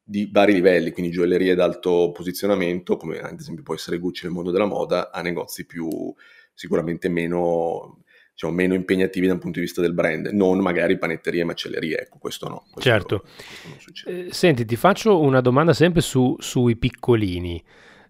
[0.09, 4.51] di vari livelli, quindi gioiellerie d'alto posizionamento, come ad esempio può essere Gucci nel mondo
[4.51, 5.89] della moda, a negozi più
[6.53, 8.03] sicuramente meno,
[8.37, 12.19] diciamo, meno impegnativi dal punto di vista del brand, non magari panetterie e macellerie, ecco,
[12.19, 12.65] questo no.
[12.71, 13.23] Questo certo.
[13.83, 17.61] Questo eh, senti, ti faccio una domanda sempre su, sui piccolini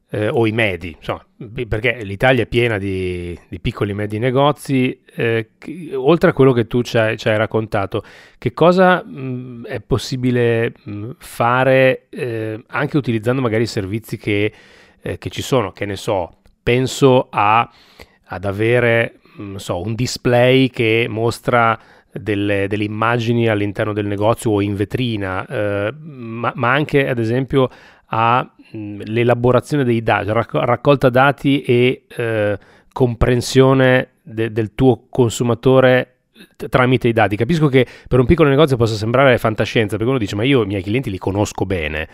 [0.10, 1.26] eh, o i medi, insomma,
[1.66, 6.52] perché l'Italia è piena di, di piccoli e medi negozi, eh, che, oltre a quello
[6.52, 8.04] che tu ci hai, ci hai raccontato,
[8.38, 14.52] che cosa mh, è possibile mh, fare eh, anche utilizzando magari i servizi che,
[15.00, 17.70] eh, che, ci sono, che ne so, penso a,
[18.26, 19.20] ad avere
[19.56, 21.78] so, un display che mostra
[22.12, 27.70] delle, delle, immagini all'interno del negozio o in vetrina, eh, ma, ma anche ad esempio
[28.08, 32.58] a l'elaborazione dei dati, racc- raccolta dati e eh,
[32.92, 36.18] comprensione de- del tuo consumatore
[36.70, 37.36] tramite i dati.
[37.36, 40.68] Capisco che per un piccolo negozio possa sembrare fantascienza, perché uno dice ma io i
[40.68, 42.08] miei clienti li conosco bene.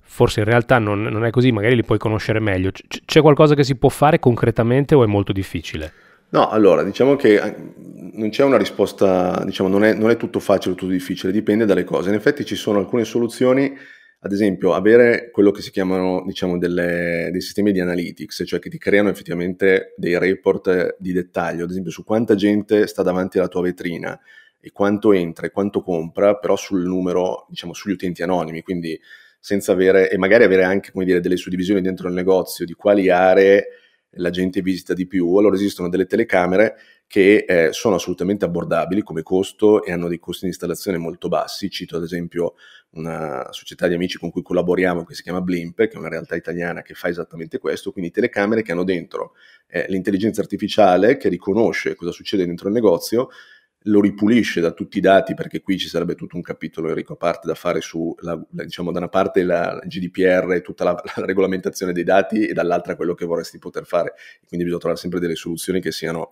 [0.00, 2.70] Forse in realtà non, non è così, magari li puoi conoscere meglio.
[2.70, 5.92] C- c'è qualcosa che si può fare concretamente o è molto difficile?
[6.32, 7.54] No, allora, diciamo che eh,
[8.14, 11.84] non c'è una risposta, diciamo, non è, non è tutto facile tutto difficile, dipende dalle
[11.84, 12.08] cose.
[12.08, 13.76] In effetti ci sono alcune soluzioni
[14.24, 18.70] ad esempio, avere quello che si chiamano diciamo, delle, dei sistemi di analytics, cioè che
[18.70, 23.48] ti creano effettivamente dei report di dettaglio, ad esempio su quanta gente sta davanti alla
[23.48, 24.16] tua vetrina
[24.60, 28.96] e quanto entra e quanto compra, però sul numero, diciamo, sugli utenti anonimi, quindi
[29.40, 33.10] senza avere, e magari avere anche, come dire, delle suddivisioni dentro il negozio di quali
[33.10, 33.66] aree
[34.12, 35.36] la gente visita di più.
[35.36, 40.44] Allora esistono delle telecamere che eh, sono assolutamente abbordabili come costo e hanno dei costi
[40.44, 41.68] di installazione molto bassi.
[41.68, 42.54] Cito ad esempio
[42.92, 46.36] una società di amici con cui collaboriamo che si chiama Blimp, che è una realtà
[46.36, 49.34] italiana che fa esattamente questo, quindi telecamere che hanno dentro
[49.66, 53.28] eh, l'intelligenza artificiale che riconosce cosa succede dentro il negozio,
[53.84, 57.16] lo ripulisce da tutti i dati, perché qui ci sarebbe tutto un capitolo, Enrico, a
[57.16, 61.24] parte da fare su, la, diciamo, da una parte la GDPR e tutta la, la,
[61.24, 64.14] regolamentazione dei dati e dall'altra quello che vorresti poter fare.
[64.46, 66.30] Quindi bisogna trovare sempre delle soluzioni che siano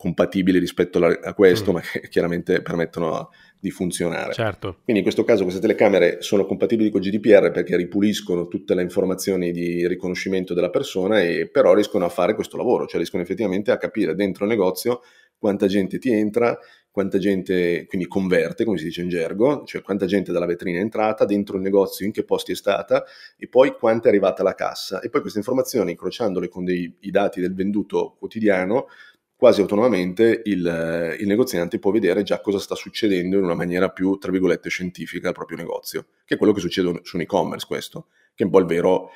[0.00, 1.74] compatibili rispetto a questo, mm.
[1.74, 3.28] ma che chiaramente permettono
[3.60, 4.32] di funzionare.
[4.32, 4.78] Certo.
[4.82, 9.52] Quindi in questo caso queste telecamere sono compatibili con GDPR perché ripuliscono tutte le informazioni
[9.52, 13.76] di riconoscimento della persona e però riescono a fare questo lavoro, cioè riescono effettivamente a
[13.76, 15.02] capire dentro il negozio
[15.40, 16.58] quanta gente ti entra,
[16.90, 20.82] quanta gente quindi converte, come si dice in gergo, cioè quanta gente dalla vetrina è
[20.82, 23.04] entrata, dentro il negozio in che posti è stata
[23.36, 25.00] e poi quanta è arrivata alla cassa.
[25.00, 28.88] E poi queste informazioni, incrociandole con dei, i dati del venduto quotidiano,
[29.36, 34.18] quasi autonomamente il, il, negoziante può vedere già cosa sta succedendo in una maniera più,
[34.18, 38.08] tra virgolette, scientifica al proprio negozio, che è quello che succede su un e-commerce questo,
[38.34, 39.10] che è un po' il vero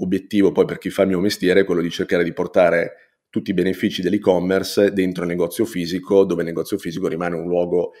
[0.00, 3.54] obiettivo poi per chi fa il mio mestiere, quello di cercare di portare tutti i
[3.54, 7.92] benefici dell'e-commerce dentro il negozio fisico, dove il negozio fisico rimane un luogo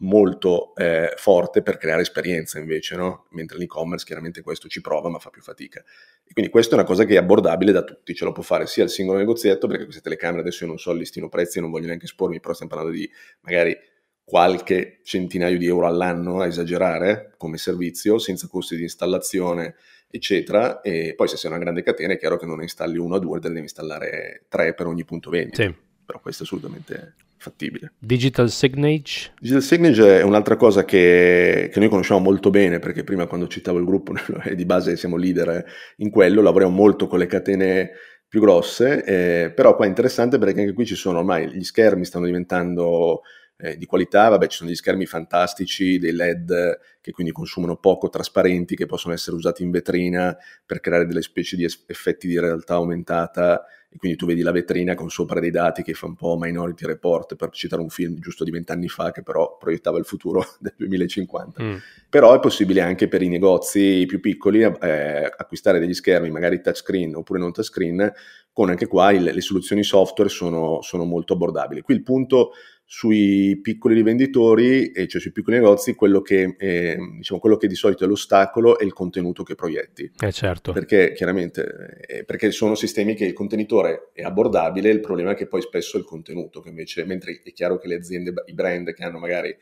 [0.00, 3.26] molto eh, forte per creare esperienza invece, no?
[3.30, 5.82] mentre l'e-commerce chiaramente questo ci prova ma fa più fatica.
[6.24, 8.66] E quindi questa è una cosa che è abbordabile da tutti, ce lo può fare
[8.66, 11.86] sia il singolo negozietto, perché queste telecamere adesso io non so listino prezzi, non voglio
[11.86, 13.10] neanche espormi, però stiamo parlando di
[13.40, 13.76] magari
[14.22, 19.76] qualche centinaio di euro all'anno a esagerare come servizio, senza costi di installazione,
[20.16, 20.80] eccetera.
[20.80, 23.18] E poi se sei una grande catena è chiaro che non ne installi uno o
[23.18, 25.62] due, te ne devi installare tre per ogni punto vendita.
[25.62, 25.74] Sì.
[26.04, 27.92] Però questo è assolutamente fattibile.
[27.98, 29.32] Digital Signage?
[29.38, 33.78] Digital Signage è un'altra cosa che, che, noi conosciamo molto bene, perché prima quando citavo
[33.78, 34.14] il gruppo,
[34.54, 35.64] di base siamo leader
[35.96, 37.90] in quello, lavoriamo molto con le catene
[38.28, 42.04] più grosse, eh, però qua è interessante perché anche qui ci sono ormai gli schermi
[42.04, 43.22] stanno diventando
[43.58, 48.08] eh, di qualità, vabbè ci sono degli schermi fantastici, dei LED che quindi consumano poco,
[48.08, 52.74] trasparenti, che possono essere usati in vetrina per creare delle specie di effetti di realtà
[52.74, 56.36] aumentata e quindi tu vedi la vetrina con sopra dei dati che fa un po'
[56.38, 60.44] Minority Report per citare un film giusto di vent'anni fa che però proiettava il futuro
[60.60, 61.62] del 2050.
[61.62, 61.76] Mm.
[62.10, 67.14] Però è possibile anche per i negozi più piccoli eh, acquistare degli schermi, magari touchscreen
[67.14, 68.12] oppure non touchscreen,
[68.52, 71.82] con anche qua il, le soluzioni software sono, sono molto abbordabili.
[71.82, 72.52] Qui il punto
[72.88, 77.74] sui piccoli rivenditori, e cioè sui piccoli negozi, quello che, eh, diciamo, quello che di
[77.74, 80.12] solito è l'ostacolo è il contenuto che proietti.
[80.20, 80.72] Eh certo.
[80.72, 85.48] Perché chiaramente, eh, perché sono sistemi che il contenitore è abbordabile, il problema è che
[85.48, 88.92] poi spesso è il contenuto, che invece, mentre è chiaro che le aziende, i brand
[88.92, 89.54] che hanno magari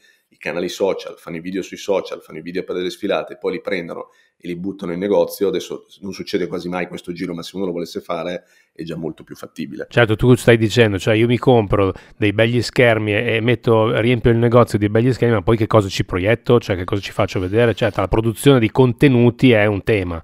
[0.44, 3.60] canali social, fanno i video sui social, fanno i video per delle sfilate, poi li
[3.62, 5.48] prendono e li buttano in negozio.
[5.48, 8.94] Adesso non succede quasi mai questo giro, ma se uno lo volesse fare è già
[8.94, 9.86] molto più fattibile.
[9.88, 14.36] Certo, tu stai dicendo, cioè io mi compro dei begli schermi e metto, riempio il
[14.36, 17.40] negozio di begli schermi, ma poi che cosa ci proietto, cioè che cosa ci faccio
[17.40, 17.74] vedere?
[17.74, 20.22] Certo, la produzione di contenuti è un tema.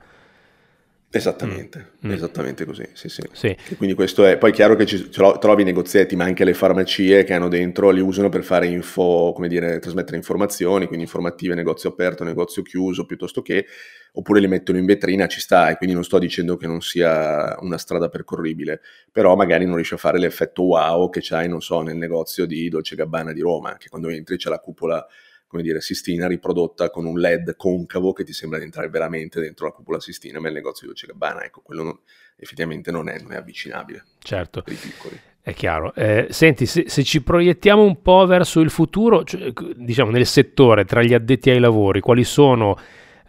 [1.12, 2.12] Esattamente, mm.
[2.12, 3.22] esattamente così, sì, sì.
[3.32, 3.56] sì.
[3.76, 7.24] quindi questo è, poi è chiaro che ci, trovi i negozietti, ma anche le farmacie
[7.24, 11.88] che hanno dentro, li usano per fare info, come dire, trasmettere informazioni, quindi informative, negozio
[11.88, 13.66] aperto, negozio chiuso, piuttosto che,
[14.12, 17.56] oppure li mettono in vetrina, ci sta, e quindi non sto dicendo che non sia
[17.58, 18.80] una strada percorribile,
[19.10, 22.68] però magari non riesce a fare l'effetto wow che c'hai, non so, nel negozio di
[22.68, 25.04] Dolce Gabbana di Roma, che quando entri c'è la cupola
[25.50, 29.66] come dire, Sistina riprodotta con un LED concavo che ti sembra di entrare veramente dentro
[29.66, 31.98] la cupola Sistina, ma il negozio di Dolce Gabbana, ecco, quello non,
[32.36, 34.04] effettivamente non è, non è, avvicinabile.
[34.20, 34.62] Certo.
[34.62, 35.20] Per i piccoli.
[35.40, 35.92] È chiaro.
[35.96, 40.84] Eh, senti, se, se, ci proiettiamo un po' verso il futuro, cioè, diciamo nel settore,
[40.84, 42.78] tra gli addetti ai lavori, quali sono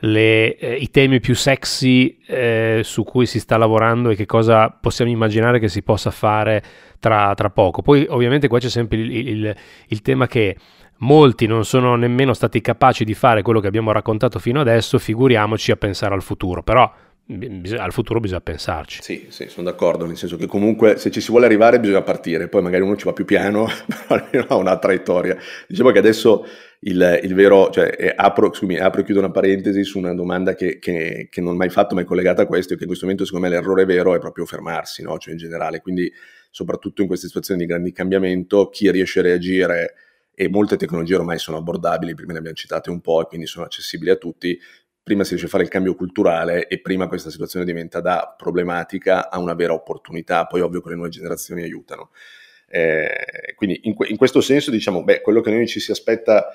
[0.02, 4.70] le, eh, i temi più sexy eh, su cui si sta lavorando e che cosa
[4.70, 6.64] possiamo immaginare che si possa fare
[7.00, 7.82] tra, tra poco?
[7.82, 9.56] Poi ovviamente qua c'è sempre il, il,
[9.88, 10.56] il tema che
[11.02, 15.72] molti non sono nemmeno stati capaci di fare quello che abbiamo raccontato fino adesso, figuriamoci
[15.72, 16.92] a pensare al futuro, però
[17.78, 19.02] al futuro bisogna pensarci.
[19.02, 22.50] Sì, sì, sono d'accordo, nel senso che comunque se ci si vuole arrivare bisogna partire,
[22.50, 25.38] poi magari uno ci va più piano, però almeno ha una traiettoria.
[25.68, 26.46] Diciamo che adesso
[26.82, 30.80] il, il vero, cioè apro, scusami, apro e chiudo una parentesi su una domanda che,
[30.80, 33.06] che, che, non ho mai fatto ma è collegata a questo e che in questo
[33.06, 35.18] momento secondo me l'errore vero è proprio fermarsi, no?
[35.18, 36.12] cioè in generale, quindi
[36.50, 39.94] soprattutto in queste situazioni di grandi cambiamento chi riesce a reagire
[40.42, 43.64] e molte tecnologie ormai sono abbordabili, prima ne abbiamo citate un po' e quindi sono
[43.64, 44.60] accessibili a tutti,
[45.04, 49.30] prima si riesce a fare il cambio culturale e prima questa situazione diventa da problematica
[49.30, 52.10] a una vera opportunità, poi ovvio che le nuove generazioni aiutano.
[52.68, 56.48] Eh, quindi in, in, questo senso diciamo, beh, quello che noi ci si aspetta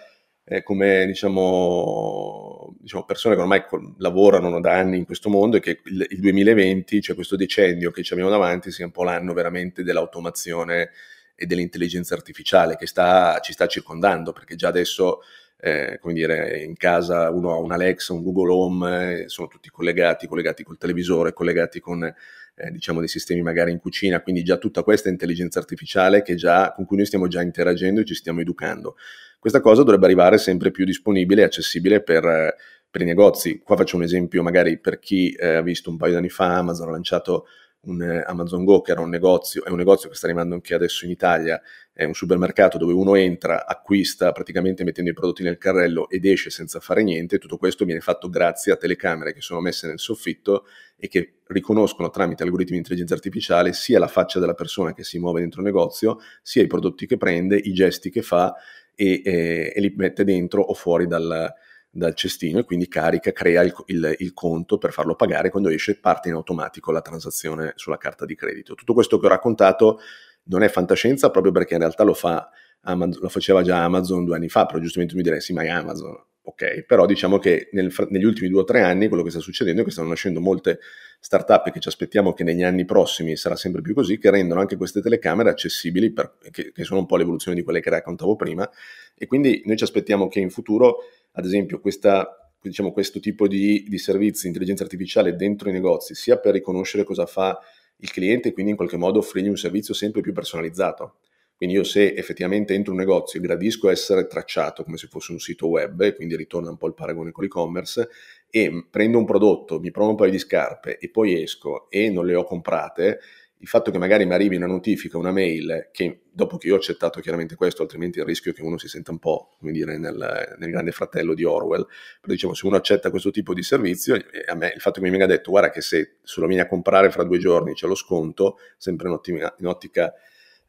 [0.42, 3.62] eh, come diciamo, diciamo, persone che ormai
[3.98, 8.02] lavorano da anni in questo mondo è che il, il 2020, cioè questo decennio che
[8.02, 10.90] ci abbiamo davanti, sia un po' l'anno veramente dell'automazione
[11.36, 15.20] e dell'intelligenza artificiale che sta, ci sta circondando, perché già adesso,
[15.60, 19.68] eh, come dire, in casa uno ha un Alexa, un Google Home, eh, sono tutti
[19.68, 24.56] collegati, collegati col televisore, collegati con eh, diciamo dei sistemi magari in cucina, quindi già
[24.56, 28.96] tutta questa intelligenza artificiale già, con cui noi stiamo già interagendo e ci stiamo educando.
[29.38, 32.56] Questa cosa dovrebbe arrivare sempre più disponibile e accessibile per,
[32.90, 33.60] per i negozi.
[33.62, 36.56] Qua faccio un esempio magari per chi eh, ha visto un paio di anni fa
[36.56, 37.46] Amazon ha lanciato
[37.86, 40.74] un eh, Amazon Go che era un negozio, è un negozio che sta arrivando anche
[40.74, 41.60] adesso in Italia,
[41.92, 46.50] è un supermercato dove uno entra, acquista praticamente mettendo i prodotti nel carrello ed esce
[46.50, 50.66] senza fare niente, tutto questo viene fatto grazie a telecamere che sono messe nel soffitto
[50.96, 55.18] e che riconoscono tramite algoritmi di intelligenza artificiale sia la faccia della persona che si
[55.18, 58.54] muove dentro il negozio, sia i prodotti che prende, i gesti che fa
[58.94, 61.54] e, e, e li mette dentro o fuori dal,
[61.96, 65.98] dal cestino e quindi carica, crea il, il, il, conto per farlo pagare quando esce
[65.98, 68.74] parte in automatico la transazione sulla carta di credito.
[68.74, 70.00] Tutto questo che ho raccontato
[70.44, 72.48] non è fantascienza proprio perché in realtà lo, fa,
[72.82, 76.16] lo faceva già Amazon due anni fa, però giustamente mi direi sì ma è Amazon,
[76.48, 79.82] ok, però diciamo che nel, negli ultimi due o tre anni quello che sta succedendo
[79.82, 80.78] è che stanno nascendo molte
[81.18, 84.76] startup che ci aspettiamo che negli anni prossimi sarà sempre più così, che rendono anche
[84.76, 88.68] queste telecamere accessibili, per, che, che sono un po' l'evoluzione di quelle che raccontavo prima,
[89.16, 90.98] e quindi noi ci aspettiamo che in futuro
[91.32, 96.14] ad esempio questa, diciamo, questo tipo di, di servizi di intelligenza artificiale dentro i negozi,
[96.14, 97.58] sia per riconoscere cosa fa
[97.98, 101.16] il cliente quindi in qualche modo offrirgli un servizio sempre più personalizzato.
[101.56, 105.68] Quindi io se effettivamente entro un negozio gradisco essere tracciato come se fosse un sito
[105.68, 108.08] web, quindi ritorna un po' il paragone con l'e-commerce,
[108.50, 112.26] e prendo un prodotto, mi provo un paio di scarpe e poi esco e non
[112.26, 113.20] le ho comprate,
[113.58, 116.76] il fatto che magari mi arrivi una notifica, una mail, che dopo che io ho
[116.76, 119.96] accettato chiaramente questo, altrimenti il rischio è che uno si senta un po', come dire,
[119.96, 121.86] nel, nel grande fratello di Orwell,
[122.20, 124.14] però diciamo, se uno accetta questo tipo di servizio,
[124.56, 127.24] me il fatto che mi venga detto, guarda che se lo vieni a comprare fra
[127.24, 130.12] due giorni c'è lo sconto, sempre in, ottima, in ottica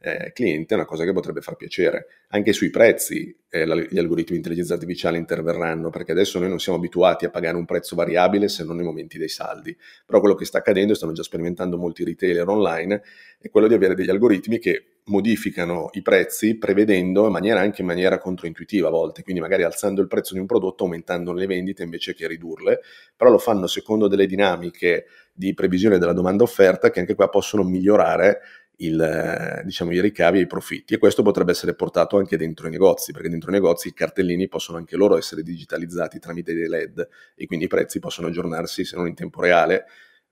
[0.00, 2.06] eh, cliente è una cosa che potrebbe far piacere.
[2.28, 6.60] Anche sui prezzi eh, la, gli algoritmi di intelligenza artificiale interverranno, perché adesso noi non
[6.60, 9.76] siamo abituati a pagare un prezzo variabile se non nei momenti dei saldi.
[10.06, 13.02] Però quello che sta accadendo, stanno già sperimentando molti retailer online,
[13.40, 17.86] è quello di avere degli algoritmi che modificano i prezzi prevedendo in maniera anche in
[17.86, 21.82] maniera controintuitiva a volte, quindi magari alzando il prezzo di un prodotto, aumentando le vendite
[21.82, 22.80] invece che ridurle,
[23.16, 27.62] però lo fanno secondo delle dinamiche di previsione della domanda offerta che anche qua possono
[27.62, 28.40] migliorare
[28.80, 32.70] il, diciamo, i ricavi e i profitti e questo potrebbe essere portato anche dentro i
[32.70, 37.08] negozi perché dentro i negozi i cartellini possono anche loro essere digitalizzati tramite dei LED
[37.34, 39.86] e quindi i prezzi possono aggiornarsi se non in tempo reale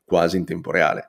[0.05, 1.09] quasi in tempo reale.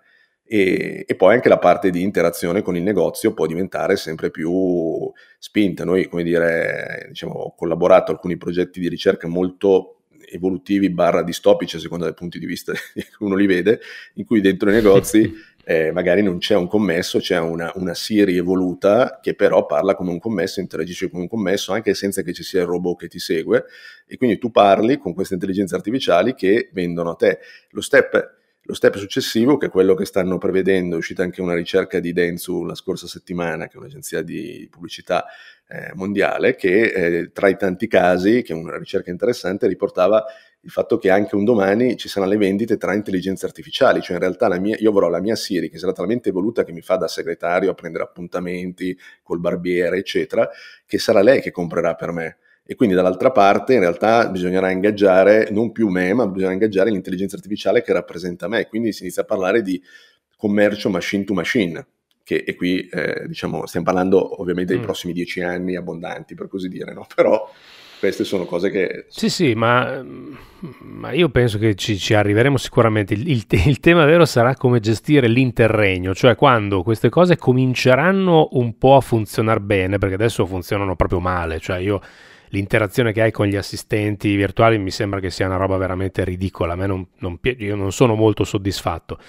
[0.49, 5.11] E, e poi anche la parte di interazione con il negozio può diventare sempre più
[5.38, 5.83] spinta.
[5.83, 9.96] Noi come dire diciamo ho collaborato a alcuni progetti di ricerca molto
[10.28, 13.80] evolutivi barra distopici a seconda dei punti di vista che uno li vede
[14.15, 15.34] in cui dentro i negozi
[15.69, 20.11] eh, magari non c'è un commesso, c'è una, una Siri evoluta che però parla come
[20.11, 23.19] un commesso, interagisce con un commesso anche senza che ci sia il robot che ti
[23.19, 23.65] segue
[24.07, 27.39] e quindi tu parli con queste intelligenze artificiali che vendono a te.
[27.71, 28.36] Lo step
[28.68, 32.11] lo step successivo, che è quello che stanno prevedendo, è uscita anche una ricerca di
[32.11, 35.26] Dentsu la scorsa settimana, che è un'agenzia di pubblicità
[35.70, 40.26] eh, mondiale, che eh, tra i tanti casi, che è una ricerca interessante, riportava
[40.61, 44.22] il fatto che anche un domani ci saranno le vendite tra intelligenze artificiali, cioè in
[44.22, 47.07] realtà mia, io avrò la mia Siri che sarà talmente evoluta che mi fa da
[47.07, 50.49] segretario a prendere appuntamenti col barbiere, eccetera,
[50.86, 52.38] che sarà lei che comprerà per me
[52.70, 57.38] e quindi dall'altra parte in realtà bisognerà ingaggiare non più me, ma bisognerà ingaggiare l'intelligenza
[57.38, 59.82] artificiale che rappresenta me, quindi si inizia a parlare di
[60.36, 61.88] commercio machine to machine,
[62.24, 64.86] che e qui eh, diciamo stiamo parlando ovviamente dei mm.
[64.86, 67.07] prossimi dieci anni abbondanti per così dire, no?
[67.15, 67.49] però
[67.99, 69.05] queste sono cose che...
[69.07, 70.05] Sì, sì, ma,
[70.82, 73.13] ma io penso che ci, ci arriveremo sicuramente.
[73.13, 78.78] Il, il, il, tema vero sarà come gestire l'interregno, cioè quando queste cose cominceranno un
[78.78, 81.99] po' a funzionare bene, perché adesso funzionano proprio male, cioè io
[82.49, 86.73] l'interazione che hai con gli assistenti virtuali mi sembra che sia una roba veramente ridicola.
[86.73, 89.19] A me non, non, io non sono molto soddisfatto,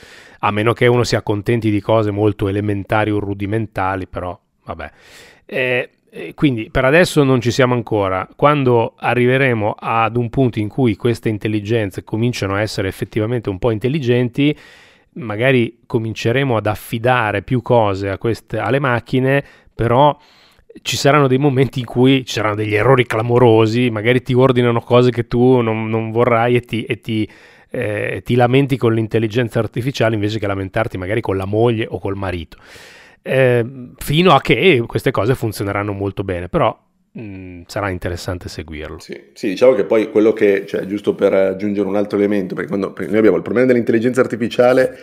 [0.40, 4.90] a meno che uno si accontenti di cose molto elementari o rudimentali, però vabbè.
[5.46, 5.90] Eh,
[6.34, 8.28] quindi per adesso non ci siamo ancora.
[8.34, 13.70] Quando arriveremo ad un punto in cui queste intelligenze cominciano a essere effettivamente un po'
[13.70, 14.56] intelligenti,
[15.14, 19.44] magari cominceremo ad affidare più cose queste, alle macchine,
[19.74, 20.16] però
[20.82, 25.10] ci saranno dei momenti in cui ci saranno degli errori clamorosi, magari ti ordinano cose
[25.10, 27.28] che tu non, non vorrai e ti, e ti,
[27.70, 32.16] eh, ti, lamenti con l'intelligenza artificiale invece che lamentarti magari con la moglie o col
[32.16, 32.58] marito.
[33.22, 33.64] Eh,
[33.96, 36.76] fino a che queste cose funzioneranno molto bene, però
[37.12, 38.98] mh, mm, sarà interessante seguirlo.
[38.98, 42.68] Sì, sì, diciamo che poi quello che, cioè, giusto per aggiungere un altro elemento, perché,
[42.68, 44.96] quando, perché noi abbiamo il problema dell'intelligenza artificiale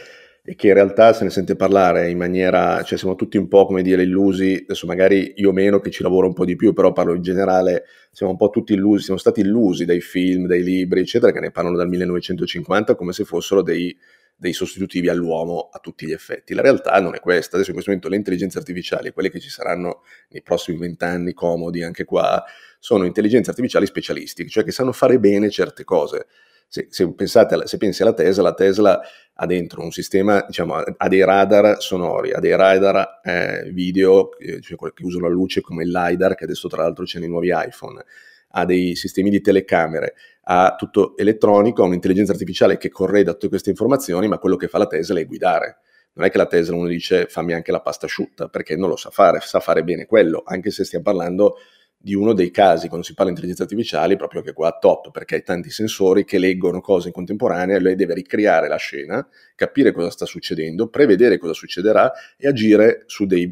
[0.48, 3.66] e che in realtà se ne sente parlare in maniera, cioè siamo tutti un po'
[3.66, 6.92] come dire illusi, adesso magari io meno che ci lavoro un po' di più, però
[6.92, 11.00] parlo in generale, siamo un po' tutti illusi, siamo stati illusi dai film, dai libri,
[11.00, 13.98] eccetera, che ne parlano dal 1950 come se fossero dei,
[14.36, 16.54] dei sostitutivi all'uomo a tutti gli effetti.
[16.54, 19.50] La realtà non è questa, adesso in questo momento le intelligenze artificiali, quelle che ci
[19.50, 22.44] saranno nei prossimi vent'anni comodi anche qua,
[22.78, 26.28] sono intelligenze artificiali specialistiche, cioè che sanno fare bene certe cose
[26.68, 29.02] se, se, pensate, se pensi alla Tesla, la Tesla
[29.38, 34.62] ha dentro un sistema, diciamo, ha dei radar sonori, ha dei radar eh, video eh,
[34.62, 37.52] cioè che usano la luce come il LiDAR, che adesso tra l'altro c'è nei nuovi
[37.54, 38.04] iPhone,
[38.50, 43.70] ha dei sistemi di telecamere, ha tutto elettronico, ha un'intelligenza artificiale che correda tutte queste
[43.70, 45.80] informazioni, ma quello che fa la Tesla è guidare.
[46.14, 48.96] Non è che la Tesla uno dice fammi anche la pasta asciutta, perché non lo
[48.96, 51.58] sa fare, sa fare bene quello, anche se stiamo parlando
[52.06, 55.34] di uno dei casi, quando si parla di intelligenza artificiale, proprio che qua top, perché
[55.34, 60.12] hai tanti sensori che leggono cose in contemporanea, lei deve ricreare la scena, capire cosa
[60.12, 63.52] sta succedendo, prevedere cosa succederà e agire su dei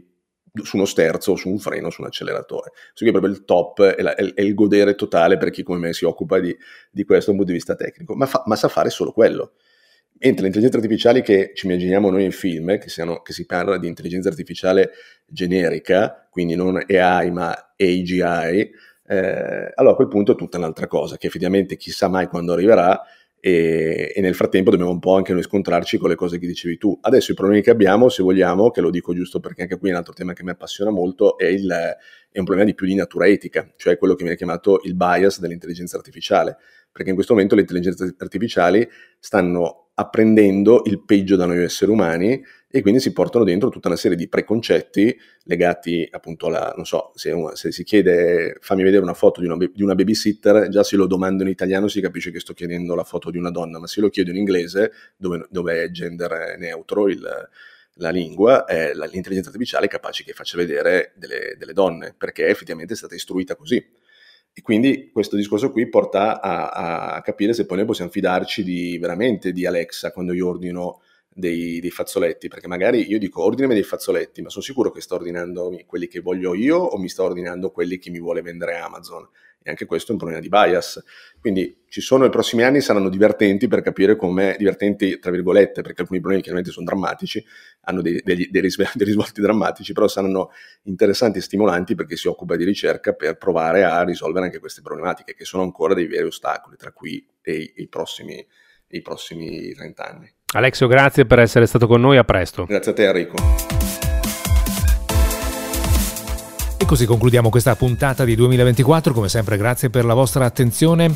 [0.61, 2.73] su uno sterzo, su un freno, su un acceleratore.
[2.93, 5.93] Questo è proprio il top, è, la, è, il godere totale per chi come me
[5.93, 6.55] si occupa di,
[6.91, 9.53] di questo da un punto di vista tecnico, ma, fa, ma sa fare solo quello.
[10.23, 13.77] Mentre le intelligenze artificiali che ci immaginiamo noi in film, che, siano, che, si parla
[13.77, 14.91] di intelligenza artificiale
[15.27, 18.71] generica, quindi non AI ma AGI,
[19.05, 23.01] eh, allora a quel punto è tutta un'altra cosa, che effettivamente chissà mai quando arriverà
[23.45, 26.77] e, e, nel frattempo dobbiamo un po' anche noi scontrarci con le cose che dicevi
[26.77, 26.97] tu.
[27.01, 29.91] Adesso i problemi che abbiamo, se vogliamo, che lo dico giusto perché anche qui è
[29.91, 32.95] un altro tema che mi appassiona molto, è, il, è un problema di più di
[32.95, 36.55] natura etica, cioè quello che viene chiamato il bias dell'intelligenza artificiale,
[36.89, 38.87] perché in questo momento le intelligenze artificiali
[39.19, 42.43] stanno apprendendo il peggio da noi esseri umani
[42.75, 47.11] e quindi si portano dentro tutta una serie di preconcetti legati appunto alla, non so,
[47.13, 50.95] se, se si chiede fammi vedere una foto di una, di una, babysitter, già se
[50.95, 53.85] lo domando in italiano si capisce che sto chiedendo la foto di una donna, ma
[53.85, 57.49] se lo chiedo in inglese, dove, dove è gender neutro il,
[57.97, 62.97] la lingua, è l'intelligenza artificiale capace che faccia vedere delle, delle donne, perché effettivamente è
[62.97, 63.85] stata istruita così.
[64.55, 68.99] E quindi questo discorso qui porta a, a, capire se poi noi possiamo fidarci di,
[68.99, 73.81] veramente di Alexa quando io ordino dei, dei, fazzoletti, perché magari io dico ordinami dei
[73.81, 77.71] fazzoletti, ma sono sicuro che sto ordinando quelli che voglio io o mi sta ordinando
[77.71, 79.27] quelli che mi vuole vendere Amazon
[79.63, 81.01] e anche questo è un problema di bias.
[81.39, 86.01] Quindi ci sono i prossimi anni saranno divertenti per capire come, divertenti tra virgolette, perché
[86.01, 87.43] alcuni problemi chiaramente sono drammatici,
[87.81, 90.51] hanno dei, dei, dei, risvolti, dei risvolti drammatici, però saranno
[90.83, 95.33] interessanti e stimolanti perché si occupa di ricerca per provare a risolvere anche queste problematiche,
[95.33, 98.45] che sono ancora dei veri ostacoli tra qui e i, i prossimi,
[98.89, 100.33] i prossimi 30 anni.
[100.55, 102.65] Alexio, grazie per essere stato con noi, a presto.
[102.65, 103.82] Grazie a te Enrico.
[106.83, 111.15] E così concludiamo questa puntata di 2024, come sempre grazie per la vostra attenzione.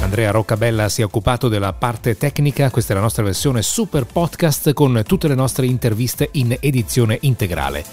[0.00, 4.72] Andrea Roccabella si è occupato della parte tecnica, questa è la nostra versione super podcast
[4.72, 7.84] con tutte le nostre interviste in edizione integrale.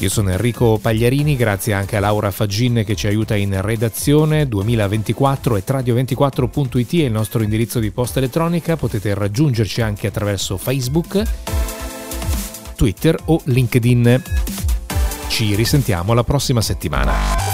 [0.00, 5.56] Io sono Enrico Pagliarini, grazie anche a Laura Faggin che ci aiuta in redazione 2024
[5.58, 11.22] e tradio24.it è il nostro indirizzo di posta elettronica, potete raggiungerci anche attraverso Facebook,
[12.74, 14.22] Twitter o LinkedIn.
[15.28, 17.47] Ci risentiamo la prossima settimana.